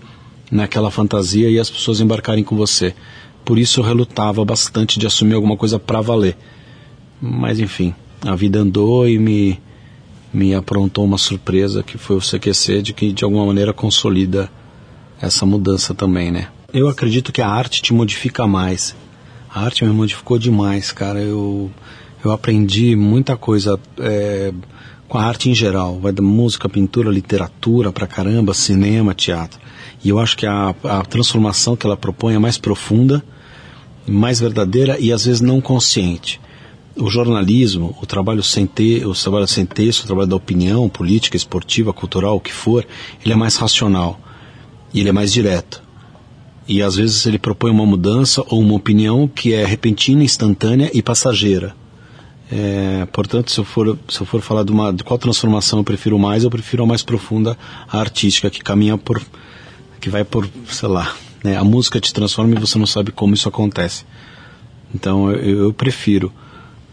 naquela 0.51 0.91
fantasia 0.91 1.51
e 1.51 1.59
as 1.59 1.71
pessoas 1.71 2.01
embarcarem 2.01 2.45
com 2.45 2.57
você. 2.57 2.95
Por 3.45 3.59
isso 3.59 3.81
eu 3.81 3.85
relutava 3.85 4.45
bastante 4.45 4.99
de 4.99 5.07
assumir 5.07 5.35
alguma 5.35 5.57
coisa 5.57 5.79
para 5.79 6.01
valer. 6.01 6.37
Mas 7.21 7.59
enfim, 7.59 7.95
a 8.25 8.35
vida 8.37 8.61
andou 8.61 9.09
e 9.09 9.19
me, 9.19 9.61
me 10.33 10.55
aprontou 10.55 11.05
uma 11.05 11.19
surpresa 11.19 11.83
que 11.83 11.99
foi 11.99 12.17
o 12.17 12.21
CQC 12.21 12.83
de 12.83 12.93
que 12.93 13.13
de 13.13 13.25
alguma 13.25 13.47
maneira 13.47 13.73
consolida 13.73 14.51
essa 15.21 15.45
mudança 15.45 15.95
também, 15.95 16.31
né? 16.31 16.49
Eu 16.71 16.87
acredito 16.87 17.33
que 17.33 17.41
a 17.41 17.49
arte 17.49 17.81
te 17.81 17.95
modifica 17.95 18.47
mais. 18.47 18.95
A 19.49 19.65
arte 19.65 19.87
me 19.87 19.91
modificou 19.91 20.39
demais, 20.39 20.93
cara. 20.93 21.19
Eu, 21.19 21.71
eu 22.23 22.31
aprendi 22.31 22.95
muita 22.95 23.39
coisa 23.39 23.81
é, 23.99 24.53
com 25.09 25.17
a 25.17 25.25
arte 25.25 25.49
em 25.49 25.55
geral. 25.55 25.99
Vai 25.99 26.13
da 26.13 26.23
música, 26.23 26.69
pintura, 26.69 27.11
literatura 27.11 27.91
pra 27.91 28.07
caramba, 28.07 28.53
cinema, 28.53 29.15
teatro. 29.15 29.59
E 30.05 30.11
eu 30.11 30.19
acho 30.19 30.37
que 30.37 30.45
a, 30.45 30.75
a 30.85 31.03
transformação 31.07 31.75
que 31.75 31.87
ela 31.87 31.97
propõe 31.97 32.35
é 32.35 32.39
mais 32.39 32.59
profunda, 32.59 33.25
mais 34.07 34.39
verdadeira 34.39 34.99
e 35.01 35.11
às 35.11 35.25
vezes 35.25 35.41
não 35.41 35.63
consciente. 35.63 36.39
O 36.95 37.09
jornalismo, 37.09 37.97
o 37.99 38.05
trabalho 38.05 38.43
sem 38.43 38.67
ter, 38.67 39.07
o 39.07 39.15
trabalho 39.15 39.49
sem 39.49 39.65
texto, 39.65 40.03
o 40.03 40.07
trabalho 40.07 40.29
da 40.29 40.37
opinião 40.37 40.87
política, 40.87 41.35
esportiva, 41.35 41.95
cultural, 41.95 42.37
o 42.37 42.41
que 42.41 42.53
for, 42.53 42.87
ele 43.25 43.33
é 43.33 43.37
mais 43.37 43.57
racional 43.57 44.21
e 44.93 45.01
ele 45.01 45.09
é 45.09 45.13
mais 45.13 45.33
direto. 45.33 45.88
E 46.69 46.83
às 46.83 46.97
vezes 46.97 47.25
ele 47.25 47.39
propõe 47.39 47.71
uma 47.71 47.87
mudança 47.87 48.45
ou 48.47 48.61
uma 48.61 48.75
opinião 48.75 49.27
que 49.27 49.55
é 49.55 49.65
repentina, 49.65 50.23
instantânea 50.23 50.91
e 50.93 51.01
passageira. 51.03 51.75
É, 52.53 53.07
portanto, 53.11 53.51
se 53.51 53.59
eu, 53.59 53.65
for, 53.65 53.99
se 54.07 54.21
eu 54.21 54.27
for 54.27 54.43
falar 54.43 54.65
de, 54.65 54.71
uma, 54.71 54.93
de 54.93 55.03
qual 55.03 55.19
transformação 55.19 55.79
eu 55.79 55.85
prefiro 55.85 56.19
mais, 56.19 56.45
eu 56.45 56.51
prefiro 56.51 56.83
a 56.83 56.87
mais 56.87 57.03
profunda, 57.03 57.57
a 57.91 57.99
artística, 57.99 58.51
que 58.51 58.61
caminha 58.61 58.99
por. 58.99 59.23
que 59.99 60.11
vai 60.11 60.25
por, 60.25 60.47
sei 60.67 60.89
lá, 60.89 61.15
né, 61.43 61.57
a 61.57 61.65
música 61.65 61.99
te 62.01 62.13
transforma 62.13 62.55
e 62.55 62.59
você 62.59 62.79
não 62.79 62.87
sabe 62.87 63.13
como 63.13 63.33
isso 63.33 63.49
acontece. 63.49 64.05
Então 64.95 65.31
eu, 65.33 65.65
eu 65.65 65.73
prefiro. 65.73 66.31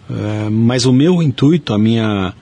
É, 0.10 0.50
mas 0.50 0.86
o 0.86 0.94
meu 0.94 1.22
intuito, 1.22 1.74
a 1.74 1.78
minha, 1.78 2.34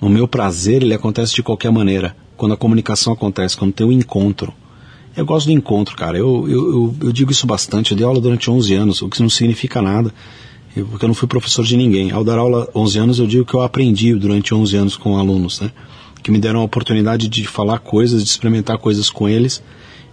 o 0.00 0.08
meu 0.08 0.28
prazer, 0.28 0.82
ele 0.82 0.94
acontece 0.94 1.34
de 1.34 1.42
qualquer 1.42 1.72
maneira. 1.72 2.14
Quando 2.36 2.52
a 2.52 2.56
comunicação 2.56 3.12
acontece, 3.12 3.56
quando 3.56 3.72
tem 3.72 3.86
o 3.86 3.90
um 3.90 3.92
encontro. 3.92 4.54
Eu 5.16 5.26
gosto 5.26 5.46
do 5.46 5.52
encontro, 5.52 5.96
cara. 5.96 6.16
Eu, 6.16 6.48
eu, 6.48 6.70
eu, 6.70 6.96
eu, 7.02 7.12
digo 7.12 7.30
isso 7.30 7.46
bastante. 7.46 7.90
Eu 7.90 7.96
dei 7.96 8.06
aula 8.06 8.20
durante 8.20 8.50
11 8.50 8.74
anos, 8.74 9.02
o 9.02 9.08
que 9.08 9.20
não 9.20 9.28
significa 9.28 9.82
nada, 9.82 10.12
eu, 10.74 10.86
porque 10.86 11.04
eu 11.04 11.08
não 11.08 11.14
fui 11.14 11.28
professor 11.28 11.64
de 11.64 11.76
ninguém. 11.76 12.10
Ao 12.10 12.24
dar 12.24 12.38
aula 12.38 12.68
11 12.74 12.98
anos, 12.98 13.18
eu 13.18 13.26
digo 13.26 13.44
que 13.44 13.54
eu 13.54 13.60
aprendi 13.60 14.14
durante 14.14 14.54
11 14.54 14.76
anos 14.76 14.96
com 14.96 15.18
alunos, 15.18 15.60
né? 15.60 15.70
Que 16.22 16.30
me 16.30 16.38
deram 16.38 16.60
a 16.60 16.64
oportunidade 16.64 17.28
de 17.28 17.46
falar 17.46 17.78
coisas, 17.78 18.22
de 18.22 18.30
experimentar 18.30 18.78
coisas 18.78 19.10
com 19.10 19.28
eles 19.28 19.62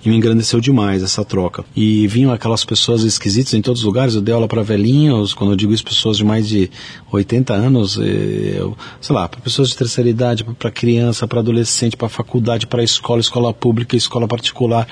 e 0.03 0.09
me 0.09 0.15
engrandeceu 0.15 0.62
demais 0.62 1.03
essa 1.03 1.25
troca. 1.25 1.65
E 1.75 2.07
vinham 2.07 2.31
aquelas 2.31 2.63
pessoas 2.63 3.03
esquisitas 3.03 3.53
em 3.53 3.62
todos 3.62 3.81
os 3.81 3.85
lugares. 3.85 4.15
Eu 4.15 4.21
dei 4.21 4.33
aula 4.33 4.47
para 4.47 4.63
velhinhos, 4.63 5.33
quando 5.33 5.51
eu 5.51 5.55
digo 5.55 5.73
isso, 5.73 5.83
pessoas 5.83 6.17
de 6.17 6.23
mais 6.23 6.47
de 6.47 6.69
80 7.12 7.53
anos, 7.53 7.97
eu, 7.97 8.77
sei 9.01 9.15
lá, 9.15 9.27
para 9.27 9.41
pessoas 9.41 9.69
de 9.69 9.77
terceira 9.77 10.09
idade, 10.09 10.43
para 10.43 10.71
criança, 10.71 11.27
para 11.27 11.39
adolescente, 11.39 11.97
para 11.97 12.07
faculdade, 12.07 12.65
para 12.65 12.83
escola, 12.83 13.19
escola 13.19 13.53
pública, 13.53 13.95
escola 13.95 14.27
particular. 14.27 14.88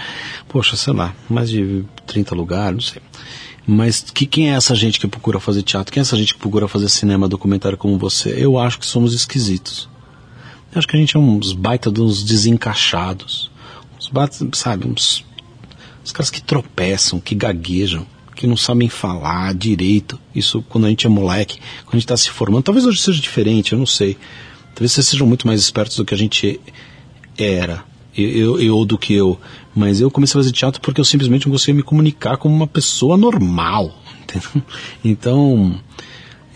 Poxa, 0.50 0.76
sei 0.76 0.94
lá, 0.94 1.16
mais 1.30 1.50
de 1.50 1.86
30 2.06 2.36
lugares, 2.36 2.74
não 2.74 2.82
sei. 2.82 3.02
Mas 3.66 4.02
que, 4.02 4.26
quem 4.26 4.52
é 4.52 4.54
essa 4.54 4.74
gente 4.76 5.00
que 5.00 5.08
procura 5.08 5.40
fazer 5.40 5.62
teatro? 5.62 5.92
Quem 5.92 6.00
é 6.00 6.04
essa 6.04 6.16
gente 6.16 6.34
que 6.34 6.40
procura 6.40 6.68
fazer 6.68 6.88
cinema, 6.90 7.28
documentário 7.28 7.78
como 7.78 7.98
você? 7.98 8.34
Eu 8.38 8.58
acho 8.58 8.80
que 8.80 8.86
somos 8.86 9.14
esquisitos. 9.14 9.90
Eu 10.74 10.80
acho 10.80 10.88
que 10.88 10.96
a 10.96 11.00
gente 11.00 11.16
é 11.16 11.20
uns 11.20 11.54
baita 11.54 11.90
dos 11.90 12.24
desencaixados 12.24 13.52
sabe, 14.54 14.88
uns, 14.88 15.26
caras 16.12 16.30
que 16.30 16.42
tropeçam, 16.42 17.20
que 17.20 17.36
gaguejam, 17.36 18.06
que 18.36 18.48
não 18.48 18.58
sabem 18.58 18.88
falar 18.88 19.54
direito. 19.54 20.20
Isso 20.34 20.62
quando 20.70 20.86
a 20.86 20.90
gente 20.90 21.06
é 21.06 21.10
moleque, 21.10 21.60
quando 21.84 21.96
a 21.96 21.98
gente 21.98 22.06
está 22.06 22.18
se 22.18 22.30
formando. 22.30 22.64
Talvez 22.64 22.86
hoje 22.86 23.02
seja 23.02 23.22
diferente, 23.22 23.74
eu 23.74 23.80
não 23.80 23.86
sei. 23.86 24.18
Talvez 24.74 24.92
vocês 24.92 25.08
sejam 25.08 25.26
muito 25.26 25.48
mais 25.48 25.60
espertos 25.60 25.98
do 25.98 26.06
que 26.06 26.14
a 26.14 26.18
gente 26.18 26.60
era, 27.38 27.84
eu, 28.16 28.60
eu, 28.60 28.86
do 28.86 28.98
que 28.98 29.14
eu. 29.14 29.40
Mas 29.76 30.00
eu 30.02 30.10
comecei 30.10 30.40
a 30.40 30.44
fazer 30.44 30.52
teatro 30.52 30.82
porque 30.82 31.02
eu 31.02 31.06
simplesmente 31.06 31.48
não 31.48 31.52
conseguia 31.52 31.76
me 31.76 31.84
comunicar 31.84 32.38
como 32.38 32.56
uma 32.56 32.68
pessoa 32.68 33.18
normal. 33.18 33.94
Entendeu? 34.24 34.64
Então, 35.04 35.80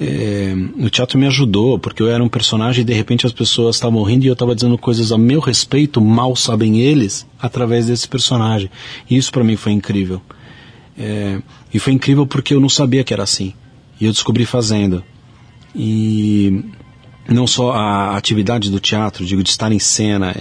é, 0.03 0.55
o 0.83 0.89
teatro 0.89 1.19
me 1.19 1.27
ajudou, 1.27 1.77
porque 1.77 2.01
eu 2.01 2.09
era 2.09 2.23
um 2.23 2.27
personagem 2.27 2.81
e 2.81 2.83
de 2.83 2.91
repente 2.91 3.27
as 3.27 3.31
pessoas 3.31 3.75
estavam 3.75 4.01
rindo 4.01 4.25
e 4.25 4.27
eu 4.27 4.33
estava 4.33 4.55
dizendo 4.55 4.75
coisas 4.75 5.11
a 5.11 5.17
meu 5.17 5.39
respeito, 5.39 6.01
mal 6.01 6.35
sabem 6.35 6.81
eles, 6.81 7.27
através 7.39 7.85
desse 7.85 8.07
personagem. 8.07 8.67
E 9.07 9.15
isso 9.15 9.31
para 9.31 9.43
mim 9.43 9.55
foi 9.55 9.73
incrível. 9.73 10.19
É, 10.97 11.39
e 11.71 11.77
foi 11.77 11.93
incrível 11.93 12.25
porque 12.25 12.55
eu 12.55 12.59
não 12.59 12.67
sabia 12.67 13.03
que 13.03 13.13
era 13.13 13.21
assim. 13.21 13.53
E 13.99 14.05
eu 14.05 14.11
descobri 14.11 14.43
fazendo. 14.43 15.03
E 15.75 16.65
não 17.29 17.45
só 17.45 17.71
a 17.73 18.17
atividade 18.17 18.71
do 18.71 18.79
teatro, 18.79 19.23
digo, 19.23 19.43
de 19.43 19.51
estar 19.51 19.71
em 19.71 19.77
cena, 19.77 20.35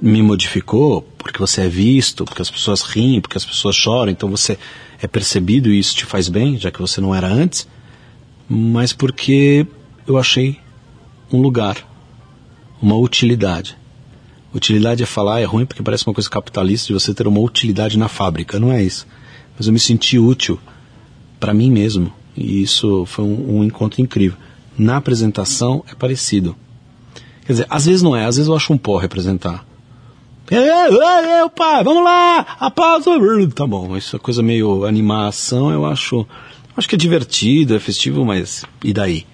me 0.00 0.22
modificou, 0.22 1.02
porque 1.18 1.38
você 1.38 1.62
é 1.62 1.68
visto, 1.68 2.24
porque 2.24 2.40
as 2.40 2.50
pessoas 2.50 2.80
riem, 2.80 3.20
porque 3.20 3.36
as 3.36 3.44
pessoas 3.44 3.76
choram, 3.76 4.10
então 4.10 4.30
você 4.30 4.58
é 5.02 5.06
percebido 5.06 5.68
e 5.68 5.78
isso 5.78 5.94
te 5.94 6.06
faz 6.06 6.30
bem, 6.30 6.56
já 6.56 6.70
que 6.70 6.80
você 6.80 6.98
não 6.98 7.14
era 7.14 7.28
antes 7.28 7.68
mas 8.52 8.92
porque 8.92 9.64
eu 10.04 10.18
achei 10.18 10.58
um 11.32 11.40
lugar, 11.40 11.76
uma 12.82 12.96
utilidade. 12.96 13.78
Utilidade 14.52 15.04
é 15.04 15.06
falar, 15.06 15.40
é 15.40 15.44
ruim 15.44 15.64
porque 15.64 15.84
parece 15.84 16.04
uma 16.04 16.12
coisa 16.12 16.28
capitalista 16.28 16.88
de 16.88 16.94
você 16.94 17.14
ter 17.14 17.28
uma 17.28 17.38
utilidade 17.38 17.96
na 17.96 18.08
fábrica, 18.08 18.58
não 18.58 18.72
é 18.72 18.82
isso. 18.82 19.06
Mas 19.56 19.68
eu 19.68 19.72
me 19.72 19.78
senti 19.78 20.18
útil 20.18 20.58
para 21.38 21.54
mim 21.54 21.70
mesmo 21.70 22.12
e 22.36 22.60
isso 22.60 23.06
foi 23.06 23.24
um, 23.24 23.58
um, 23.58 23.64
encontro 23.64 24.00
incrível. 24.00 24.36
Na 24.76 24.96
apresentação 24.96 25.84
é 25.88 25.94
parecido. 25.94 26.56
Quer 27.46 27.52
dizer, 27.52 27.66
às 27.70 27.86
vezes 27.86 28.02
não 28.02 28.16
é, 28.16 28.24
às 28.24 28.34
vezes 28.34 28.48
eu 28.48 28.56
acho 28.56 28.72
um 28.72 28.78
pó 28.78 28.96
representar. 28.96 29.64
É, 30.50 31.48
pai, 31.50 31.84
vamos 31.84 32.02
lá, 32.02 32.40
aplauso. 32.58 33.10
Tá 33.54 33.64
bom, 33.64 33.96
isso 33.96 34.16
é 34.16 34.18
coisa 34.18 34.42
meio 34.42 34.84
animação, 34.84 35.70
eu 35.70 35.86
acho 35.86 36.26
Acho 36.80 36.88
que 36.88 36.94
é 36.94 36.98
divertido, 36.98 37.74
é 37.74 37.78
festivo, 37.78 38.24
mas 38.24 38.64
e 38.82 38.90
daí? 38.90 39.26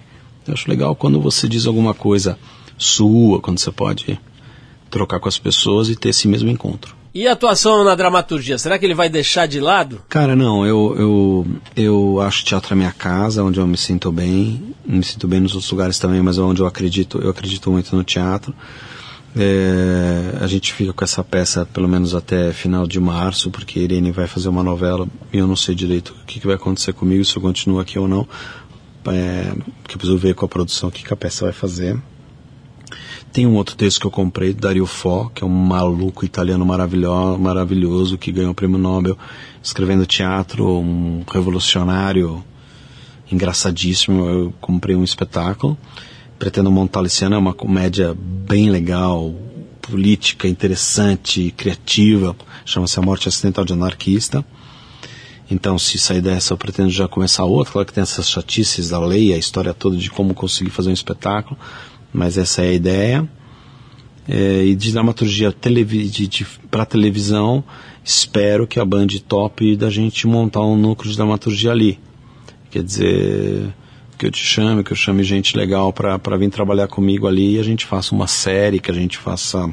Eu 0.45 0.53
acho 0.53 0.69
legal 0.69 0.93
quando 0.97 1.21
você 1.21 1.47
diz 1.47 1.65
alguma 1.65 1.93
coisa 1.93 2.37
sua, 2.77 3.39
quando 3.39 3.57
você 3.57 3.71
pode 3.71 4.19
trocar 4.91 5.17
com 5.21 5.29
as 5.29 5.39
pessoas 5.39 5.87
e 5.87 5.95
ter 5.95 6.09
esse 6.09 6.27
mesmo 6.27 6.49
encontro. 6.49 6.93
E 7.13 7.25
a 7.25 7.31
atuação 7.31 7.85
na 7.85 7.95
dramaturgia, 7.95 8.57
será 8.57 8.77
que 8.77 8.85
ele 8.85 8.93
vai 8.93 9.07
deixar 9.07 9.45
de 9.45 9.61
lado? 9.61 10.01
Cara, 10.09 10.35
não, 10.35 10.65
eu, 10.65 10.93
eu, 10.97 11.47
eu 11.73 12.19
acho 12.19 12.43
teatro 12.43 12.73
a 12.73 12.75
minha 12.75 12.91
casa, 12.91 13.41
onde 13.41 13.61
eu 13.61 13.65
me 13.65 13.77
sinto 13.77 14.11
bem, 14.11 14.75
me 14.85 15.01
sinto 15.01 15.25
bem 15.25 15.39
nos 15.39 15.53
outros 15.53 15.71
lugares 15.71 15.97
também, 15.97 16.21
mas 16.21 16.37
é 16.37 16.41
onde 16.41 16.61
eu 16.61 16.67
acredito, 16.67 17.17
eu 17.23 17.29
acredito 17.29 17.71
muito 17.71 17.95
no 17.95 18.03
teatro. 18.03 18.53
É, 19.39 20.43
a 20.43 20.47
gente 20.47 20.73
fica 20.73 20.91
com 20.91 21.03
essa 21.03 21.23
peça 21.23 21.63
pelo 21.63 21.87
menos 21.87 22.15
até 22.15 22.51
final 22.51 22.87
de 22.87 22.99
março, 22.99 23.51
porque 23.51 23.79
a 23.79 23.83
Irene 23.83 24.11
vai 24.11 24.25
fazer 24.25 24.49
uma 24.49 24.63
novela 24.63 25.07
e 25.31 25.37
eu 25.37 25.45
não 25.45 25.55
sei 25.55 25.75
direito 25.75 26.15
o 26.23 26.25
que, 26.25 26.39
que 26.39 26.47
vai 26.47 26.55
acontecer 26.55 26.91
comigo, 26.93 27.23
se 27.23 27.37
eu 27.37 27.41
continuo 27.41 27.79
aqui 27.79 27.99
ou 27.99 28.07
não. 28.07 28.27
É, 29.09 29.53
que 29.87 29.93
eu 29.93 29.97
preciso 29.99 30.17
ver 30.17 30.33
com 30.33 30.43
a 30.43 30.49
produção 30.49 30.89
o 30.89 30.91
que, 30.91 31.03
que 31.03 31.13
a 31.13 31.15
peça 31.15 31.45
vai 31.45 31.53
fazer. 31.53 31.97
Tem 33.31 33.45
um 33.45 33.55
outro 33.55 33.75
texto 33.75 33.99
que 33.99 34.07
eu 34.07 34.11
comprei, 34.11 34.53
Dario 34.53 34.87
Fo, 34.87 35.29
que 35.29 35.43
é 35.43 35.47
um 35.47 35.49
maluco 35.49 36.25
italiano 36.25 36.65
maravilhoso, 36.65 37.37
maravilhoso 37.37 38.17
que 38.17 38.31
ganhou 38.31 38.51
o 38.51 38.55
prêmio 38.55 38.79
Nobel 38.79 39.17
escrevendo 39.61 40.05
teatro, 40.05 40.79
um 40.79 41.23
revolucionário 41.31 42.43
engraçadíssimo. 43.31 44.25
Eu 44.25 44.53
comprei 44.59 44.95
um 44.95 45.03
espetáculo 45.03 45.77
pretendo 46.37 46.71
montar 46.71 47.05
esse 47.05 47.23
ano 47.25 47.35
é 47.35 47.37
uma 47.37 47.53
comédia 47.53 48.15
bem 48.15 48.69
legal, 48.69 49.33
política, 49.81 50.47
interessante, 50.47 51.53
criativa, 51.55 52.35
chama-se 52.65 52.99
A 52.99 53.01
Morte 53.01 53.27
Acidental 53.27 53.65
de 53.65 53.73
Anarquista. 53.73 54.45
Então, 55.49 55.79
se 55.79 55.97
sair 55.97 56.21
dessa, 56.21 56.53
eu 56.53 56.57
pretendo 56.57 56.89
já 56.89 57.07
começar 57.07 57.45
outra. 57.45 57.71
Claro 57.71 57.85
que 57.85 57.93
tem 57.93 58.01
essas 58.01 58.29
chatices 58.29 58.89
da 58.89 58.99
lei, 58.99 59.33
a 59.33 59.37
história 59.37 59.73
toda 59.73 59.95
de 59.95 60.09
como 60.09 60.33
conseguir 60.33 60.71
fazer 60.71 60.89
um 60.89 60.93
espetáculo, 60.93 61.57
mas 62.13 62.37
essa 62.37 62.61
é 62.61 62.69
a 62.69 62.73
ideia. 62.73 63.29
É, 64.27 64.65
e 64.65 64.75
de 64.75 64.91
dramaturgia 64.91 65.53
televi 65.53 66.11
para 66.69 66.85
televisão, 66.85 67.63
espero 68.03 68.67
que 68.67 68.77
a 68.77 68.83
Band 68.83 69.07
top 69.25 69.77
da 69.77 69.89
gente 69.89 70.27
montar 70.27 70.65
um 70.65 70.75
núcleo 70.75 71.09
de 71.09 71.15
dramaturgia 71.15 71.71
ali. 71.71 71.97
Quer 72.69 72.83
dizer, 72.83 73.73
que 74.17 74.25
eu 74.25 74.31
te 74.31 74.43
chame, 74.43 74.83
que 74.83 74.91
eu 74.91 74.95
chame 74.95 75.23
gente 75.23 75.55
legal 75.55 75.93
para 75.93 76.37
vir 76.37 76.49
trabalhar 76.49 76.87
comigo 76.87 77.27
ali 77.27 77.55
e 77.55 77.59
a 77.59 77.63
gente 77.63 77.85
faça 77.85 78.15
uma 78.15 78.27
série, 78.27 78.79
que 78.79 78.89
a 78.89 78.93
gente 78.93 79.17
faça, 79.17 79.69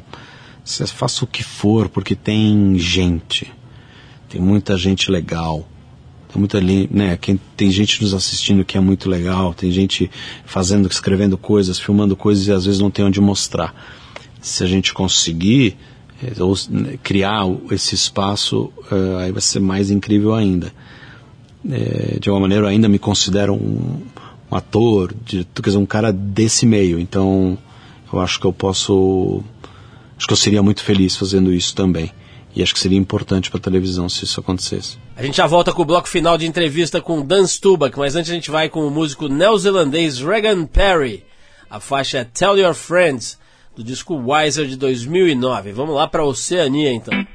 faça 0.95 1.25
o 1.25 1.27
que 1.27 1.43
for, 1.43 1.89
porque 1.89 2.15
tem 2.15 2.79
gente, 2.79 3.51
tem 4.29 4.41
muita 4.41 4.77
gente 4.77 5.11
legal. 5.11 5.67
Tem 6.29 6.39
muita, 6.39 6.61
né, 6.61 7.17
quem, 7.17 7.41
tem 7.57 7.71
gente 7.71 8.03
nos 8.03 8.13
assistindo 8.13 8.65
que 8.65 8.77
é 8.77 8.81
muito 8.81 9.09
legal, 9.09 9.55
tem 9.55 9.71
gente 9.71 10.11
fazendo, 10.45 10.89
escrevendo 10.89 11.39
coisas, 11.39 11.79
filmando 11.79 12.17
coisas 12.17 12.47
e 12.49 12.53
às 12.53 12.67
vezes 12.67 12.81
não 12.81 12.91
tem 12.91 13.05
onde 13.05 13.21
mostrar. 13.21 13.73
Se 14.41 14.65
a 14.65 14.67
gente 14.67 14.93
conseguir 14.93 15.77
é, 16.23 16.43
ou, 16.43 16.55
né, 16.69 16.99
criar 17.03 17.45
esse 17.71 17.95
espaço, 17.95 18.73
uh, 18.91 19.19
aí 19.21 19.33
vai 19.33 19.41
ser 19.41 19.61
mais 19.61 19.91
incrível 19.91 20.35
ainda. 20.35 20.73
É, 21.71 22.19
de 22.21 22.29
alguma 22.29 22.43
maneira, 22.43 22.65
eu 22.65 22.69
ainda 22.69 22.89
me 22.89 22.99
considero 22.99 23.55
um, 23.55 24.03
um 24.51 24.57
ator, 24.57 25.15
diretor, 25.25 25.63
quer 25.63 25.71
dizer, 25.71 25.79
um 25.79 25.87
cara 25.87 26.13
desse 26.13 26.67
meio. 26.67 26.99
Então, 26.99 27.59
eu 28.13 28.21
acho 28.21 28.39
que 28.39 28.47
eu 28.47 28.53
posso. 28.53 29.43
Acho 30.17 30.27
que 30.27 30.33
eu 30.33 30.37
seria 30.37 30.63
muito 30.63 30.83
feliz 30.83 31.17
fazendo 31.17 31.53
isso 31.53 31.75
também. 31.75 32.13
E 32.55 32.63
acho 32.63 32.73
que 32.73 32.79
seria 32.79 32.99
importante 32.99 33.51
para 33.51 33.59
a 33.59 33.63
televisão 33.63 34.09
se 34.09 34.25
isso 34.25 34.39
acontecesse. 34.39 34.97
A 35.17 35.23
gente 35.23 35.37
já 35.37 35.47
volta 35.47 35.73
com 35.73 35.83
o 35.83 35.85
bloco 35.85 36.09
final 36.09 36.39
de 36.39 36.47
entrevista 36.47 37.01
com 37.01 37.25
Dan 37.27 37.47
Stubach, 37.47 37.99
mas 37.99 38.15
antes 38.15 38.31
a 38.31 38.35
gente 38.35 38.51
vai 38.51 38.69
com 38.69 38.87
o 38.87 38.91
músico 38.91 39.27
neozelandês 39.27 40.21
Regan 40.21 40.65
Perry. 40.65 41.25
A 41.69 41.81
faixa 41.81 42.19
é 42.19 42.25
Tell 42.25 42.57
Your 42.57 42.75
Friends, 42.75 43.39
do 43.75 43.83
disco 43.83 44.15
Wiser 44.15 44.67
de 44.67 44.77
2009. 44.77 45.73
Vamos 45.73 45.97
lá 45.97 46.07
para 46.07 46.25
Oceania 46.25 46.93
então. 46.93 47.27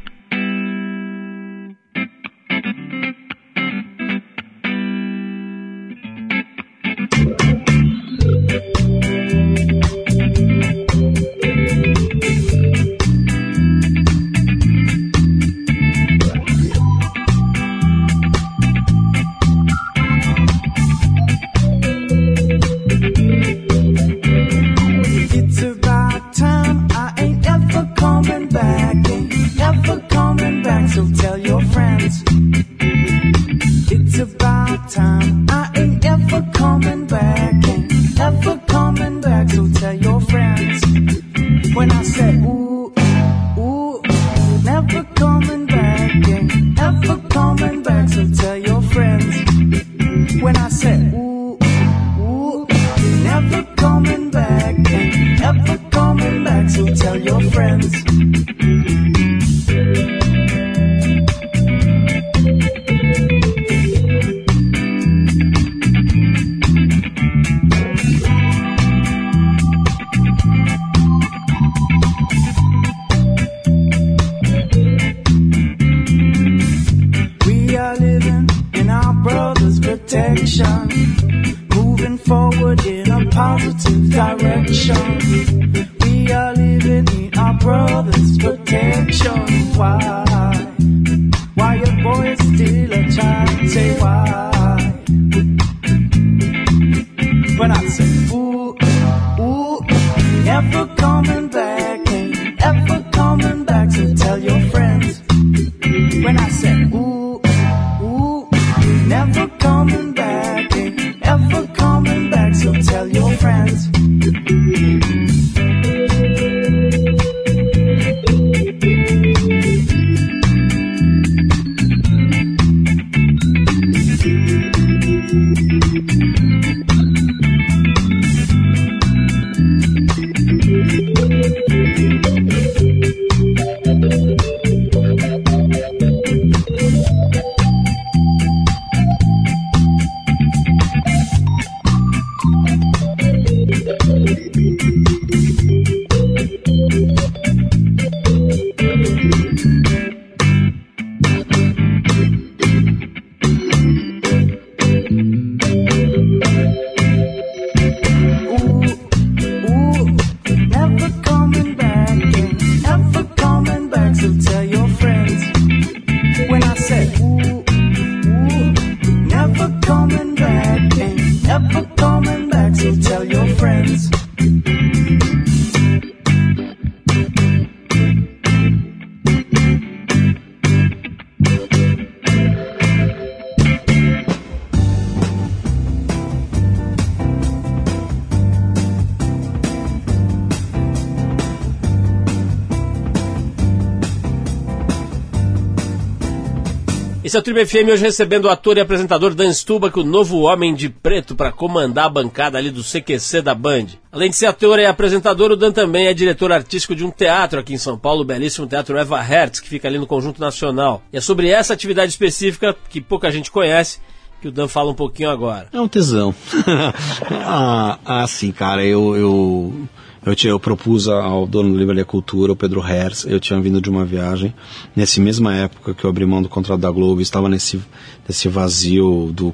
Esse 197.30 197.38
é 197.38 197.42
o 197.42 197.44
Tribo 197.44 197.63
FM 197.63 197.92
hoje 197.92 198.02
recebendo 198.02 198.46
o 198.46 198.50
ator 198.50 198.76
e 198.76 198.82
apresentador 198.82 199.36
Dan 199.36 199.54
Stubach, 199.54 200.00
o 200.00 200.04
novo 200.04 200.39
Homem 200.39 200.74
de 200.74 200.89
Preto, 200.89 201.36
para 201.36 201.52
comandar 201.52 202.06
a 202.08 202.10
bancada 202.10 202.58
ali 202.58 202.72
do 202.72 202.82
CQC 202.82 203.44
da 203.44 203.54
Band. 203.54 203.86
Além 204.12 204.32
de 204.32 204.36
ser 204.36 204.48
ator 204.48 204.80
e 204.80 204.88
apresentador, 204.88 205.52
o 205.52 205.56
Dan 205.56 205.72
também 205.72 206.08
é 206.08 206.13
diretor 206.15 206.52
artístico 206.52 206.96
de 206.96 207.06
um 207.06 207.12
teatro 207.12 207.60
aqui 207.60 207.72
em 207.72 207.78
São 207.78 208.00
Paulo, 208.00 208.22
o 208.22 208.26
belíssimo 208.26 208.65
Teatro 208.65 208.98
Eva 208.98 209.22
Hertz, 209.22 209.60
que 209.60 209.70
fica 209.70 209.88
ali 209.88 210.00
no 210.00 210.08
Conjunto 210.08 210.42
Nacional. 210.42 211.04
E 211.13 211.18
é 211.18 211.22
sobre 211.22 211.50
essa 211.50 211.72
atividade 211.72 212.10
específica, 212.10 212.76
que 212.89 213.00
pouca 213.00 213.30
gente 213.30 213.52
conhece, 213.52 214.00
que 214.42 214.48
o 214.48 214.52
Dan 214.52 214.68
fala 214.68 214.89
um 214.89 214.96
pouquinho 214.96 215.30
agora. 215.30 215.68
É 215.72 215.80
um 215.80 215.88
tesão. 215.88 216.34
ah, 217.45 217.99
ah, 218.03 218.26
sim, 218.26 218.51
cara, 218.51 218.84
eu, 218.84 219.16
eu, 219.16 219.88
eu, 220.30 220.36
tinha, 220.36 220.51
eu 220.51 220.59
propus 220.59 221.07
ao 221.07 221.45
dono 221.47 221.71
do 221.71 221.77
Livraria 221.77 222.05
Cultura, 222.05 222.51
o 222.51 222.55
Pedro 222.55 222.82
Herz, 222.86 223.25
eu 223.25 223.39
tinha 223.39 223.59
vindo 223.59 223.82
de 223.82 223.89
uma 223.89 224.05
viagem, 224.05 224.53
nessa 224.95 225.19
mesma 225.21 225.53
época 225.55 225.93
que 225.93 226.03
eu 226.03 226.09
abri 226.09 226.25
mão 226.25 226.41
do 226.41 226.49
contrato 226.49 226.80
da 226.80 226.91
Globo, 226.91 227.21
estava 227.21 227.49
nesse, 227.49 227.80
nesse 228.27 228.47
vazio 228.47 229.32
do, 229.34 229.53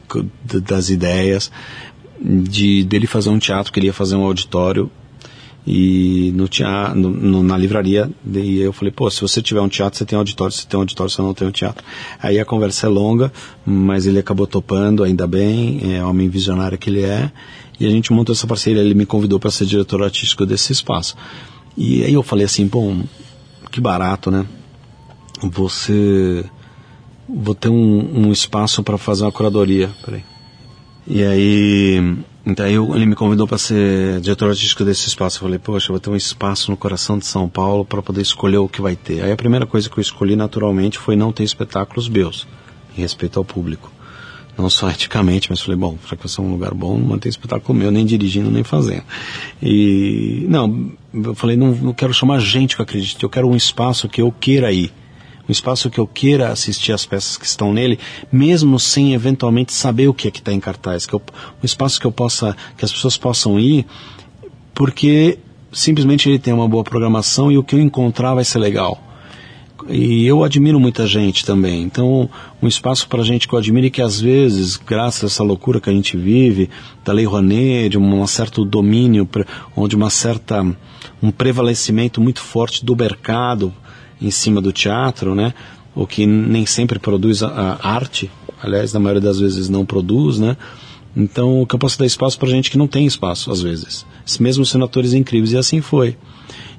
das 0.61 0.89
ideias, 0.89 1.51
de 2.19 2.83
dele 2.83 3.07
fazer 3.07 3.29
um 3.29 3.39
teatro, 3.39 3.71
queria 3.73 3.93
fazer 3.93 4.15
um 4.15 4.23
auditório, 4.23 4.89
e 5.67 6.31
no 6.35 6.47
teatro, 6.47 6.95
no, 6.99 7.09
no- 7.09 7.41
na 7.43 7.57
livraria, 7.57 8.09
e 8.31 8.59
eu 8.59 8.71
falei, 8.71 8.91
pô, 8.91 9.09
se 9.09 9.19
você 9.21 9.41
tiver 9.41 9.61
um 9.61 9.67
teatro, 9.67 9.97
você 9.97 10.05
tem 10.05 10.15
um 10.15 10.19
auditório, 10.21 10.53
se 10.53 10.67
tem 10.67 10.77
um 10.77 10.81
auditório, 10.81 11.11
você 11.11 11.21
não 11.23 11.33
tem 11.33 11.47
um 11.47 11.51
teatro. 11.51 11.83
Aí 12.21 12.39
a 12.39 12.45
conversa 12.45 12.85
é 12.85 12.89
longa, 12.89 13.33
mas 13.65 14.05
ele 14.05 14.19
acabou 14.19 14.45
topando, 14.45 15.03
ainda 15.03 15.25
bem, 15.25 15.95
é 15.95 16.03
homem 16.05 16.29
visionário 16.29 16.77
que 16.77 16.87
ele 16.89 17.01
é, 17.01 17.31
e 17.79 17.85
a 17.85 17.89
gente 17.89 18.11
montou 18.13 18.33
essa 18.33 18.47
parceria, 18.47 18.81
ele 18.81 18.93
me 18.93 19.05
convidou 19.05 19.39
para 19.39 19.51
ser 19.51 19.65
diretor 19.65 20.01
artístico 20.03 20.45
desse 20.45 20.71
espaço. 20.71 21.15
E 21.77 22.03
aí 22.03 22.13
eu 22.13 22.23
falei 22.23 22.45
assim, 22.45 22.65
bom, 22.67 23.03
que 23.71 23.81
barato, 23.81 24.31
né? 24.31 24.45
Você, 25.41 26.45
vou 27.27 27.53
ter 27.53 27.69
um, 27.69 28.27
um 28.27 28.31
espaço 28.31 28.81
para 28.81 28.97
fazer 28.97 29.23
uma 29.25 29.31
curadoria, 29.31 29.89
peraí. 30.03 30.23
E 31.07 31.21
aí, 31.23 32.15
então 32.45 32.65
eu- 32.67 32.95
ele 32.95 33.05
me 33.05 33.13
convidou 33.15 33.45
para 33.47 33.57
ser 33.57 34.19
diretor 34.21 34.49
artístico 34.49 34.83
desse 34.83 35.07
espaço. 35.07 35.37
Eu 35.37 35.41
falei, 35.41 35.59
poxa, 35.59 35.89
vou 35.91 35.99
ter 35.99 36.09
um 36.09 36.15
espaço 36.15 36.71
no 36.71 36.77
coração 36.77 37.19
de 37.19 37.25
São 37.25 37.47
Paulo 37.49 37.85
para 37.85 38.01
poder 38.01 38.21
escolher 38.21 38.57
o 38.57 38.69
que 38.69 38.81
vai 38.81 38.95
ter. 38.95 39.21
Aí 39.21 39.31
a 39.31 39.35
primeira 39.35 39.65
coisa 39.67 39.89
que 39.89 39.97
eu 39.97 40.01
escolhi 40.01 40.35
naturalmente 40.35 40.97
foi 40.97 41.15
não 41.15 41.31
ter 41.31 41.43
espetáculos 41.43 42.07
meus, 42.09 42.47
em 42.97 43.01
respeito 43.01 43.37
ao 43.37 43.45
público. 43.45 43.91
Não 44.57 44.69
só 44.69 44.89
eticamente, 44.89 45.49
mas 45.49 45.61
falei, 45.61 45.77
bom, 45.77 45.97
já 46.03 46.15
que 46.15 46.23
vai 46.23 46.27
ser 46.27 46.41
um 46.41 46.51
lugar 46.51 46.73
bom, 46.73 46.97
manter 46.97 47.29
espetáculo 47.29 47.77
meu, 47.77 47.91
nem 47.91 48.05
dirigindo, 48.05 48.49
nem 48.49 48.63
fazendo. 48.63 49.03
E, 49.61 50.45
não, 50.47 50.91
eu 51.13 51.35
falei, 51.35 51.57
não, 51.57 51.71
não 51.71 51.93
quero 51.93 52.13
chamar 52.13 52.39
gente 52.39 52.75
que 52.75 52.81
acredite, 52.81 53.21
eu 53.21 53.29
quero 53.29 53.49
um 53.49 53.55
espaço 53.55 54.07
que 54.07 54.21
eu 54.21 54.31
queira 54.31 54.71
ir 54.71 54.91
um 55.47 55.51
espaço 55.51 55.89
que 55.89 55.99
eu 55.99 56.07
queira 56.07 56.49
assistir 56.49 56.91
as 56.91 57.05
peças 57.05 57.37
que 57.37 57.45
estão 57.45 57.71
nele, 57.71 57.99
mesmo 58.31 58.79
sem 58.79 59.13
eventualmente 59.13 59.73
saber 59.73 60.07
o 60.07 60.13
que 60.13 60.27
é 60.27 60.31
que 60.31 60.39
está 60.39 60.51
em 60.51 60.59
cartaz, 60.59 61.05
que 61.05 61.13
eu, 61.13 61.21
um 61.61 61.65
espaço 61.65 61.99
que 61.99 62.07
eu 62.07 62.11
possa, 62.11 62.57
que 62.75 62.83
as 62.83 62.91
pessoas 62.91 63.15
possam 63.15 63.59
ir 63.59 63.85
porque 64.73 65.37
simplesmente 65.71 66.29
ele 66.29 66.39
tem 66.39 66.53
uma 66.53 66.67
boa 66.67 66.83
programação 66.83 67.51
e 67.51 67.57
o 67.57 67.63
que 67.63 67.75
eu 67.75 67.79
encontrar 67.79 68.33
vai 68.33 68.43
ser 68.43 68.59
legal. 68.59 69.01
E 69.87 70.25
eu 70.25 70.43
admiro 70.43 70.79
muita 70.79 71.05
gente 71.05 71.45
também. 71.45 71.83
Então, 71.83 72.29
um 72.61 72.67
espaço 72.67 73.07
para 73.07 73.23
gente 73.23 73.47
que 73.47 73.53
eu 73.53 73.59
admiro 73.59 73.85
e 73.85 73.91
que 73.91 74.01
às 74.01 74.19
vezes, 74.19 74.77
graças 74.77 75.23
a 75.23 75.27
essa 75.27 75.43
loucura 75.43 75.79
que 75.79 75.89
a 75.89 75.93
gente 75.93 76.17
vive, 76.17 76.69
da 77.03 77.13
Lei 77.13 77.25
Rouanet, 77.25 77.89
de 77.89 77.97
um 77.97 78.25
certo 78.25 78.65
domínio, 78.65 79.29
onde 79.75 79.95
uma 79.95 80.09
certa 80.09 80.65
um 81.21 81.31
prevalecimento 81.31 82.19
muito 82.19 82.41
forte 82.41 82.83
do 82.83 82.95
mercado 82.95 83.73
em 84.21 84.31
cima 84.31 84.59
do 84.59 84.71
teatro, 84.71 85.35
né? 85.35 85.53
O 85.93 86.07
que 86.07 86.25
nem 86.25 86.65
sempre 86.65 86.97
produz 86.97 87.43
a, 87.43 87.77
a 87.81 87.89
arte, 87.89 88.29
aliás, 88.61 88.91
na 88.91 88.99
maioria 88.99 89.21
das 89.21 89.39
vezes 89.39 89.69
não 89.69 89.85
produz, 89.85 90.39
né? 90.39 90.57
Então, 91.15 91.61
o 91.61 91.67
posso 91.67 91.97
dar 91.97 92.05
espaço 92.05 92.37
para 92.37 92.49
gente 92.49 92.69
que 92.69 92.77
não 92.77 92.87
tem 92.87 93.05
espaço, 93.05 93.49
às 93.49 93.61
vezes. 93.61 94.05
Mesmo 94.39 94.65
sendo 94.65 94.83
atores 94.83 95.13
incríveis, 95.13 95.53
e 95.53 95.57
assim 95.57 95.79
foi. 95.79 96.17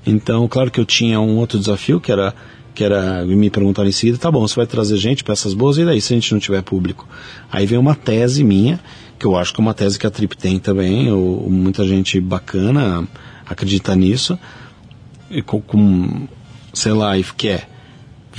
Então, 0.07 0.47
claro 0.47 0.71
que 0.71 0.79
eu 0.79 0.85
tinha 0.85 1.19
um 1.19 1.39
outro 1.39 1.59
desafio, 1.59 2.01
que 2.01 2.13
era 2.13 2.35
que 2.77 2.85
era 2.85 3.25
me 3.25 3.49
perguntar 3.49 3.87
em 3.87 3.91
seguida, 3.91 4.19
tá 4.19 4.31
bom, 4.31 4.47
você 4.47 4.55
vai 4.55 4.67
trazer 4.67 4.99
gente, 4.99 5.25
peças 5.25 5.55
boas, 5.55 5.79
e 5.79 5.85
daí 5.85 5.99
se 5.99 6.13
a 6.13 6.17
gente 6.17 6.31
não 6.31 6.39
tiver 6.39 6.63
público? 6.63 7.09
Aí 7.51 7.65
vem 7.65 7.79
uma 7.79 7.95
tese 7.95 8.45
minha, 8.45 8.79
que 9.19 9.25
eu 9.25 9.35
acho 9.35 9.55
que 9.55 9.61
é 9.61 9.63
uma 9.63 9.73
tese 9.73 9.99
que 9.99 10.07
a 10.07 10.11
Trip 10.11 10.37
tem 10.37 10.59
também, 10.59 11.11
ou, 11.11 11.49
muita 11.49 11.87
gente 11.87 12.21
bacana 12.21 13.09
acredita 13.47 13.97
nisso, 13.97 14.39
e 15.31 15.41
com, 15.41 15.59
com 15.63 16.29
sei 16.75 16.93
lá, 16.93 17.17
if 17.17 17.33
que 17.33 17.49
é, 17.49 17.67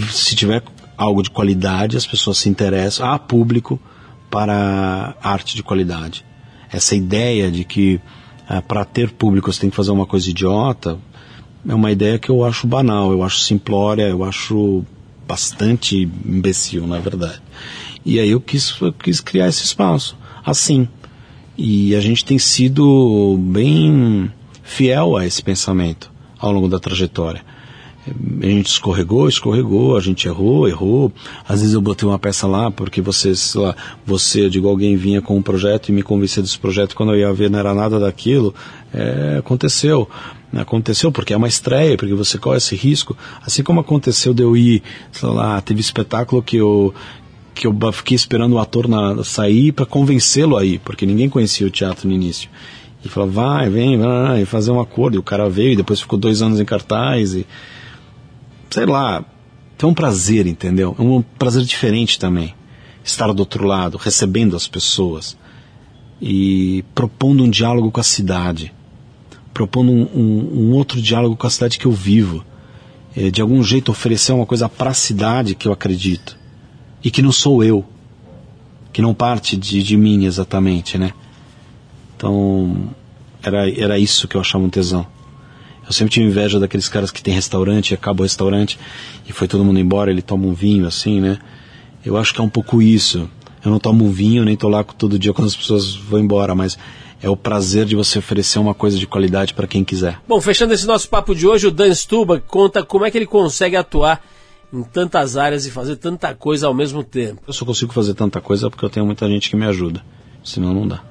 se 0.07 0.35
tiver 0.35 0.61
algo 0.95 1.23
de 1.23 1.31
qualidade, 1.31 1.97
as 1.97 2.05
pessoas 2.05 2.37
se 2.37 2.47
interessam, 2.47 3.11
há 3.11 3.17
público 3.17 3.79
para 4.29 5.15
arte 5.19 5.55
de 5.55 5.63
qualidade. 5.63 6.23
Essa 6.71 6.95
ideia 6.95 7.49
de 7.49 7.63
que 7.63 7.99
ah, 8.47 8.61
para 8.61 8.85
ter 8.85 9.09
público 9.11 9.51
você 9.51 9.61
tem 9.61 9.69
que 9.71 9.75
fazer 9.75 9.89
uma 9.89 10.05
coisa 10.05 10.29
idiota, 10.29 10.99
é 11.67 11.73
uma 11.73 11.91
ideia 11.91 12.19
que 12.19 12.29
eu 12.29 12.43
acho 12.43 12.67
banal, 12.67 13.11
eu 13.11 13.23
acho 13.23 13.39
simplória, 13.39 14.03
eu 14.03 14.23
acho 14.23 14.83
bastante 15.27 16.09
imbecil, 16.25 16.87
na 16.87 16.99
verdade. 16.99 17.41
E 18.05 18.19
aí 18.19 18.29
eu 18.29 18.39
quis, 18.39 18.73
eu 18.81 18.93
quis 18.93 19.19
criar 19.19 19.47
esse 19.47 19.63
espaço, 19.63 20.17
assim. 20.45 20.87
E 21.57 21.95
a 21.95 21.99
gente 21.99 22.23
tem 22.23 22.37
sido 22.37 23.37
bem 23.39 24.31
fiel 24.63 25.17
a 25.17 25.25
esse 25.25 25.41
pensamento 25.41 26.11
ao 26.39 26.51
longo 26.51 26.67
da 26.67 26.79
trajetória. 26.79 27.41
A 28.41 28.45
gente 28.45 28.67
escorregou, 28.67 29.27
escorregou, 29.27 29.97
a 29.97 29.99
gente 29.99 30.27
errou, 30.27 30.67
errou. 30.67 31.11
Às 31.47 31.59
vezes 31.59 31.73
eu 31.73 31.81
botei 31.81 32.07
uma 32.07 32.17
peça 32.17 32.47
lá 32.47 32.71
porque 32.71 33.01
você, 33.01 33.35
sei 33.35 33.61
lá, 33.61 33.75
você, 34.05 34.45
eu 34.45 34.49
digo, 34.49 34.69
alguém 34.69 34.95
vinha 34.95 35.21
com 35.21 35.35
um 35.35 35.41
projeto 35.41 35.89
e 35.89 35.91
me 35.91 36.01
convencia 36.01 36.41
desse 36.41 36.57
projeto, 36.57 36.95
quando 36.95 37.13
eu 37.13 37.19
ia 37.19 37.33
ver 37.33 37.49
não 37.49 37.59
era 37.59 37.73
nada 37.73 37.99
daquilo. 37.99 38.55
É, 38.93 39.37
aconteceu. 39.39 40.07
Aconteceu 40.55 41.11
porque 41.11 41.33
é 41.33 41.37
uma 41.37 41.47
estreia, 41.47 41.97
porque 41.97 42.13
você 42.13 42.37
corre 42.37 42.57
esse 42.57 42.75
risco. 42.75 43.17
Assim 43.41 43.63
como 43.63 43.79
aconteceu 43.79 44.33
de 44.33 44.43
eu 44.43 44.55
ir, 44.55 44.81
sei 45.11 45.29
lá, 45.29 45.59
teve 45.61 45.81
espetáculo 45.81 46.41
que 46.41 46.57
eu, 46.57 46.93
que 47.53 47.67
eu 47.67 47.75
fiquei 47.91 48.15
esperando 48.15 48.53
o 48.53 48.59
ator 48.59 48.87
na, 48.87 49.23
sair 49.23 49.71
para 49.71 49.85
convencê-lo 49.85 50.57
aí, 50.57 50.79
porque 50.79 51.05
ninguém 51.05 51.29
conhecia 51.29 51.67
o 51.67 51.71
teatro 51.71 52.07
no 52.07 52.13
início. 52.13 52.49
E 53.03 53.09
falou, 53.09 53.29
vai, 53.29 53.69
vem, 53.69 53.97
vai, 53.97 54.45
fazer 54.45 54.71
um 54.71 54.79
acordo. 54.79 55.15
E 55.15 55.19
o 55.19 55.23
cara 55.23 55.49
veio 55.49 55.73
e 55.73 55.75
depois 55.75 55.99
ficou 55.99 56.17
dois 56.17 56.41
anos 56.41 56.59
em 56.59 56.65
cartaz 56.65 57.33
e 57.33 57.45
sei 58.69 58.85
lá, 58.85 59.23
é 59.79 59.85
um 59.85 59.93
prazer, 59.93 60.47
entendeu? 60.47 60.95
É 60.97 61.01
um 61.01 61.21
prazer 61.21 61.63
diferente 61.63 62.19
também. 62.19 62.55
Estar 63.03 63.31
do 63.33 63.39
outro 63.39 63.65
lado, 63.65 63.97
recebendo 63.97 64.55
as 64.55 64.67
pessoas 64.67 65.37
e 66.21 66.83
propondo 66.95 67.43
um 67.43 67.49
diálogo 67.49 67.91
com 67.91 67.99
a 67.99 68.03
cidade, 68.03 68.73
propondo 69.57 69.91
um, 69.91 70.03
um, 70.13 70.49
um 70.53 70.71
outro 70.73 71.01
diálogo 71.01 71.35
com 71.35 71.47
a 71.47 71.49
cidade 71.49 71.79
que 71.79 71.87
eu 71.87 71.91
vivo. 71.91 72.45
É, 73.15 73.31
de 73.31 73.41
algum 73.41 73.63
jeito 73.63 73.91
oferecer 73.91 74.31
uma 74.31 74.45
coisa 74.45 74.69
para 74.69 74.91
a 74.91 74.93
cidade 74.93 75.55
que 75.55 75.67
eu 75.67 75.71
acredito 75.73 76.37
e 77.03 77.09
que 77.09 77.23
não 77.23 77.31
sou 77.31 77.63
eu, 77.63 77.83
que 78.93 79.01
não 79.01 79.15
parte 79.15 79.57
de, 79.57 79.81
de 79.81 79.97
mim 79.97 80.25
exatamente, 80.25 80.99
né? 80.99 81.11
Então, 82.15 82.91
era, 83.41 83.67
era 83.67 83.97
isso 83.97 84.27
que 84.27 84.37
eu 84.37 84.41
achava 84.41 84.63
um 84.63 84.69
tesão. 84.69 85.07
Eu 85.83 85.91
sempre 85.91 86.13
tive 86.13 86.27
inveja 86.27 86.59
daqueles 86.59 86.87
caras 86.87 87.09
que 87.09 87.23
tem 87.23 87.33
restaurante, 87.33 87.95
acaba 87.95 88.19
o 88.19 88.23
restaurante 88.23 88.77
e 89.27 89.33
foi 89.33 89.47
todo 89.47 89.65
mundo 89.65 89.79
embora, 89.79 90.11
ele 90.11 90.21
toma 90.21 90.45
um 90.45 90.53
vinho 90.53 90.85
assim, 90.85 91.19
né? 91.19 91.39
Eu 92.05 92.15
acho 92.15 92.31
que 92.31 92.39
é 92.39 92.43
um 92.43 92.49
pouco 92.49 92.79
isso. 92.79 93.27
Eu 93.65 93.71
não 93.71 93.79
tomo 93.79 94.07
vinho, 94.11 94.45
nem 94.45 94.55
tô 94.55 94.69
lá 94.69 94.83
todo 94.83 95.17
dia 95.17 95.33
quando 95.33 95.47
as 95.47 95.55
pessoas 95.55 95.95
vão 95.95 96.19
embora, 96.19 96.53
mas 96.53 96.77
é 97.21 97.29
o 97.29 97.35
prazer 97.35 97.85
de 97.85 97.95
você 97.95 98.19
oferecer 98.19 98.59
uma 98.59 98.73
coisa 98.73 98.97
de 98.97 99.07
qualidade 99.07 99.53
para 99.53 99.67
quem 99.67 99.83
quiser. 99.83 100.19
Bom, 100.27 100.39
fechando 100.39 100.73
esse 100.73 100.85
nosso 100.85 101.09
papo 101.09 101.33
de 101.33 101.47
hoje, 101.47 101.67
o 101.67 101.71
Dan 101.71 101.93
Stuba 101.93 102.39
conta 102.39 102.83
como 102.83 103.05
é 103.05 103.11
que 103.11 103.17
ele 103.17 103.25
consegue 103.25 103.75
atuar 103.75 104.23
em 104.71 104.83
tantas 104.83 105.37
áreas 105.37 105.65
e 105.65 105.71
fazer 105.71 105.95
tanta 105.95 106.33
coisa 106.35 106.67
ao 106.67 106.73
mesmo 106.73 107.03
tempo. 107.03 107.41
Eu 107.47 107.53
só 107.53 107.65
consigo 107.65 107.93
fazer 107.93 108.13
tanta 108.13 108.41
coisa 108.41 108.69
porque 108.69 108.83
eu 108.83 108.89
tenho 108.89 109.05
muita 109.05 109.27
gente 109.27 109.49
que 109.49 109.55
me 109.55 109.65
ajuda. 109.65 110.03
Senão 110.43 110.73
não 110.73 110.87
dá. 110.87 111.01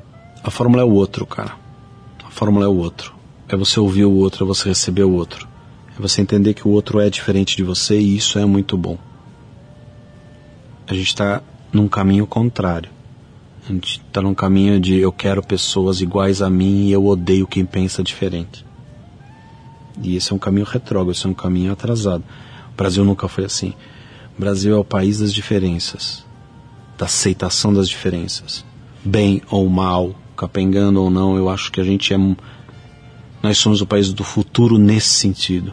A 0.43 0.51
fórmula 0.51 0.83
é 0.83 0.85
o 0.85 0.93
outro, 0.93 1.27
cara. 1.27 1.55
A 2.25 2.31
fórmula 2.31 2.67
é 2.67 2.69
o 2.69 2.77
outro. 2.77 3.15
É 3.49 3.57
você 3.57 3.81
ouvir 3.81 4.05
o 4.05 4.13
outro, 4.13 4.45
é 4.45 4.47
você 4.47 4.69
receber 4.69 5.05
o 5.05 5.13
outro. 5.13 5.49
É 5.97 6.01
você 6.01 6.21
entender 6.21 6.55
que 6.55 6.69
o 6.69 6.71
outro 6.71 7.01
é 7.01 7.09
diferente 7.09 7.57
de 7.57 7.63
você 7.63 7.99
e 7.99 8.17
isso 8.17 8.39
é 8.39 8.45
muito 8.45 8.77
bom. 8.77 8.99
A 10.87 10.95
gente 10.95 11.09
está 11.09 11.43
num 11.73 11.89
caminho 11.89 12.27
contrário. 12.27 12.91
A 13.69 13.73
gente 13.73 14.01
está 14.07 14.23
num 14.23 14.35
caminho 14.35 14.79
de 14.79 14.97
eu 14.97 15.11
quero 15.11 15.43
pessoas 15.43 16.01
iguais 16.01 16.41
a 16.41 16.49
mim 16.49 16.87
e 16.87 16.93
eu 16.93 17.05
odeio 17.05 17.49
quem 17.49 17.64
pensa 17.67 18.01
diferente. 18.01 18.64
E 20.01 20.14
esse 20.14 20.33
é 20.33 20.37
um 20.37 20.39
caminho 20.39 20.64
retrógrado, 20.64 21.11
esse 21.11 21.27
é 21.27 21.29
um 21.29 21.35
caminho 21.35 21.73
atrasado. 21.73 22.23
O 22.73 22.77
Brasil 22.77 23.05
nunca 23.05 23.27
foi 23.27 23.45
assim. 23.45 23.75
O 24.37 24.41
Brasil 24.41 24.77
é 24.77 24.79
o 24.79 24.85
país 24.85 25.19
das 25.19 25.35
diferenças, 25.35 26.25
da 26.97 27.07
aceitação 27.07 27.75
das 27.75 27.89
diferenças. 27.89 28.64
Bem 29.05 29.43
ou 29.51 29.69
mal, 29.69 30.14
capengando 30.37 31.03
ou 31.03 31.11
não, 31.11 31.37
eu 31.37 31.49
acho 31.49 31.73
que 31.73 31.81
a 31.81 31.85
gente 31.85 32.14
é. 32.14 32.19
Nós 33.43 33.59
somos 33.59 33.81
o 33.81 33.87
país 33.87 34.12
do 34.12 34.23
futuro 34.23 34.79
nesse 34.79 35.09
sentido. 35.09 35.73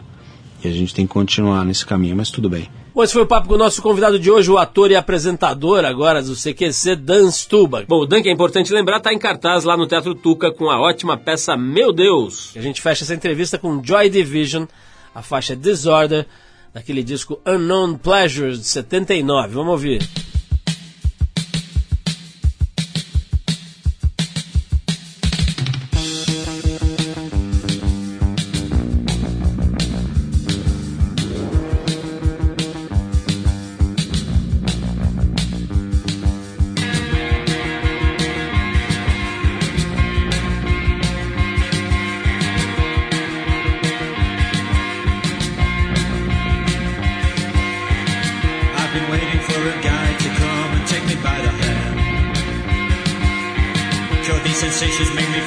E 0.64 0.68
a 0.68 0.72
gente 0.72 0.92
tem 0.92 1.06
que 1.06 1.12
continuar 1.12 1.64
nesse 1.64 1.86
caminho, 1.86 2.16
mas 2.16 2.30
tudo 2.30 2.50
bem. 2.50 2.68
Bom, 2.94 3.02
esse 3.02 3.12
foi 3.12 3.22
o 3.22 3.26
papo 3.26 3.48
com 3.48 3.54
o 3.54 3.58
nosso 3.58 3.82
convidado 3.82 4.20
de 4.20 4.30
hoje, 4.30 4.48
o 4.48 4.56
ator 4.56 4.88
e 4.88 4.94
apresentador 4.94 5.84
agora 5.84 6.22
do 6.22 6.36
CQC, 6.36 6.94
Dan 6.94 7.28
Stuba. 7.28 7.84
Bom, 7.88 8.02
o 8.02 8.06
Dan, 8.06 8.22
que 8.22 8.28
é 8.28 8.32
importante 8.32 8.72
lembrar, 8.72 8.98
está 8.98 9.12
em 9.12 9.18
cartaz 9.18 9.64
lá 9.64 9.76
no 9.76 9.84
Teatro 9.84 10.14
Tuca 10.14 10.52
com 10.52 10.70
a 10.70 10.80
ótima 10.80 11.16
peça 11.16 11.56
Meu 11.56 11.92
Deus. 11.92 12.52
A 12.54 12.60
gente 12.60 12.80
fecha 12.80 13.02
essa 13.02 13.12
entrevista 13.12 13.58
com 13.58 13.82
Joy 13.82 14.08
Division, 14.08 14.66
a 15.12 15.22
faixa 15.22 15.56
Disorder, 15.56 16.24
daquele 16.72 17.02
disco 17.02 17.40
Unknown 17.44 17.98
Pleasures 17.98 18.60
de 18.60 18.66
79. 18.66 19.54
Vamos 19.54 19.72
ouvir. 19.72 20.08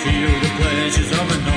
Feel 0.04 0.30
the 0.41 0.52
pleasures 0.60 1.12
of 1.12 1.32
a 1.32 1.57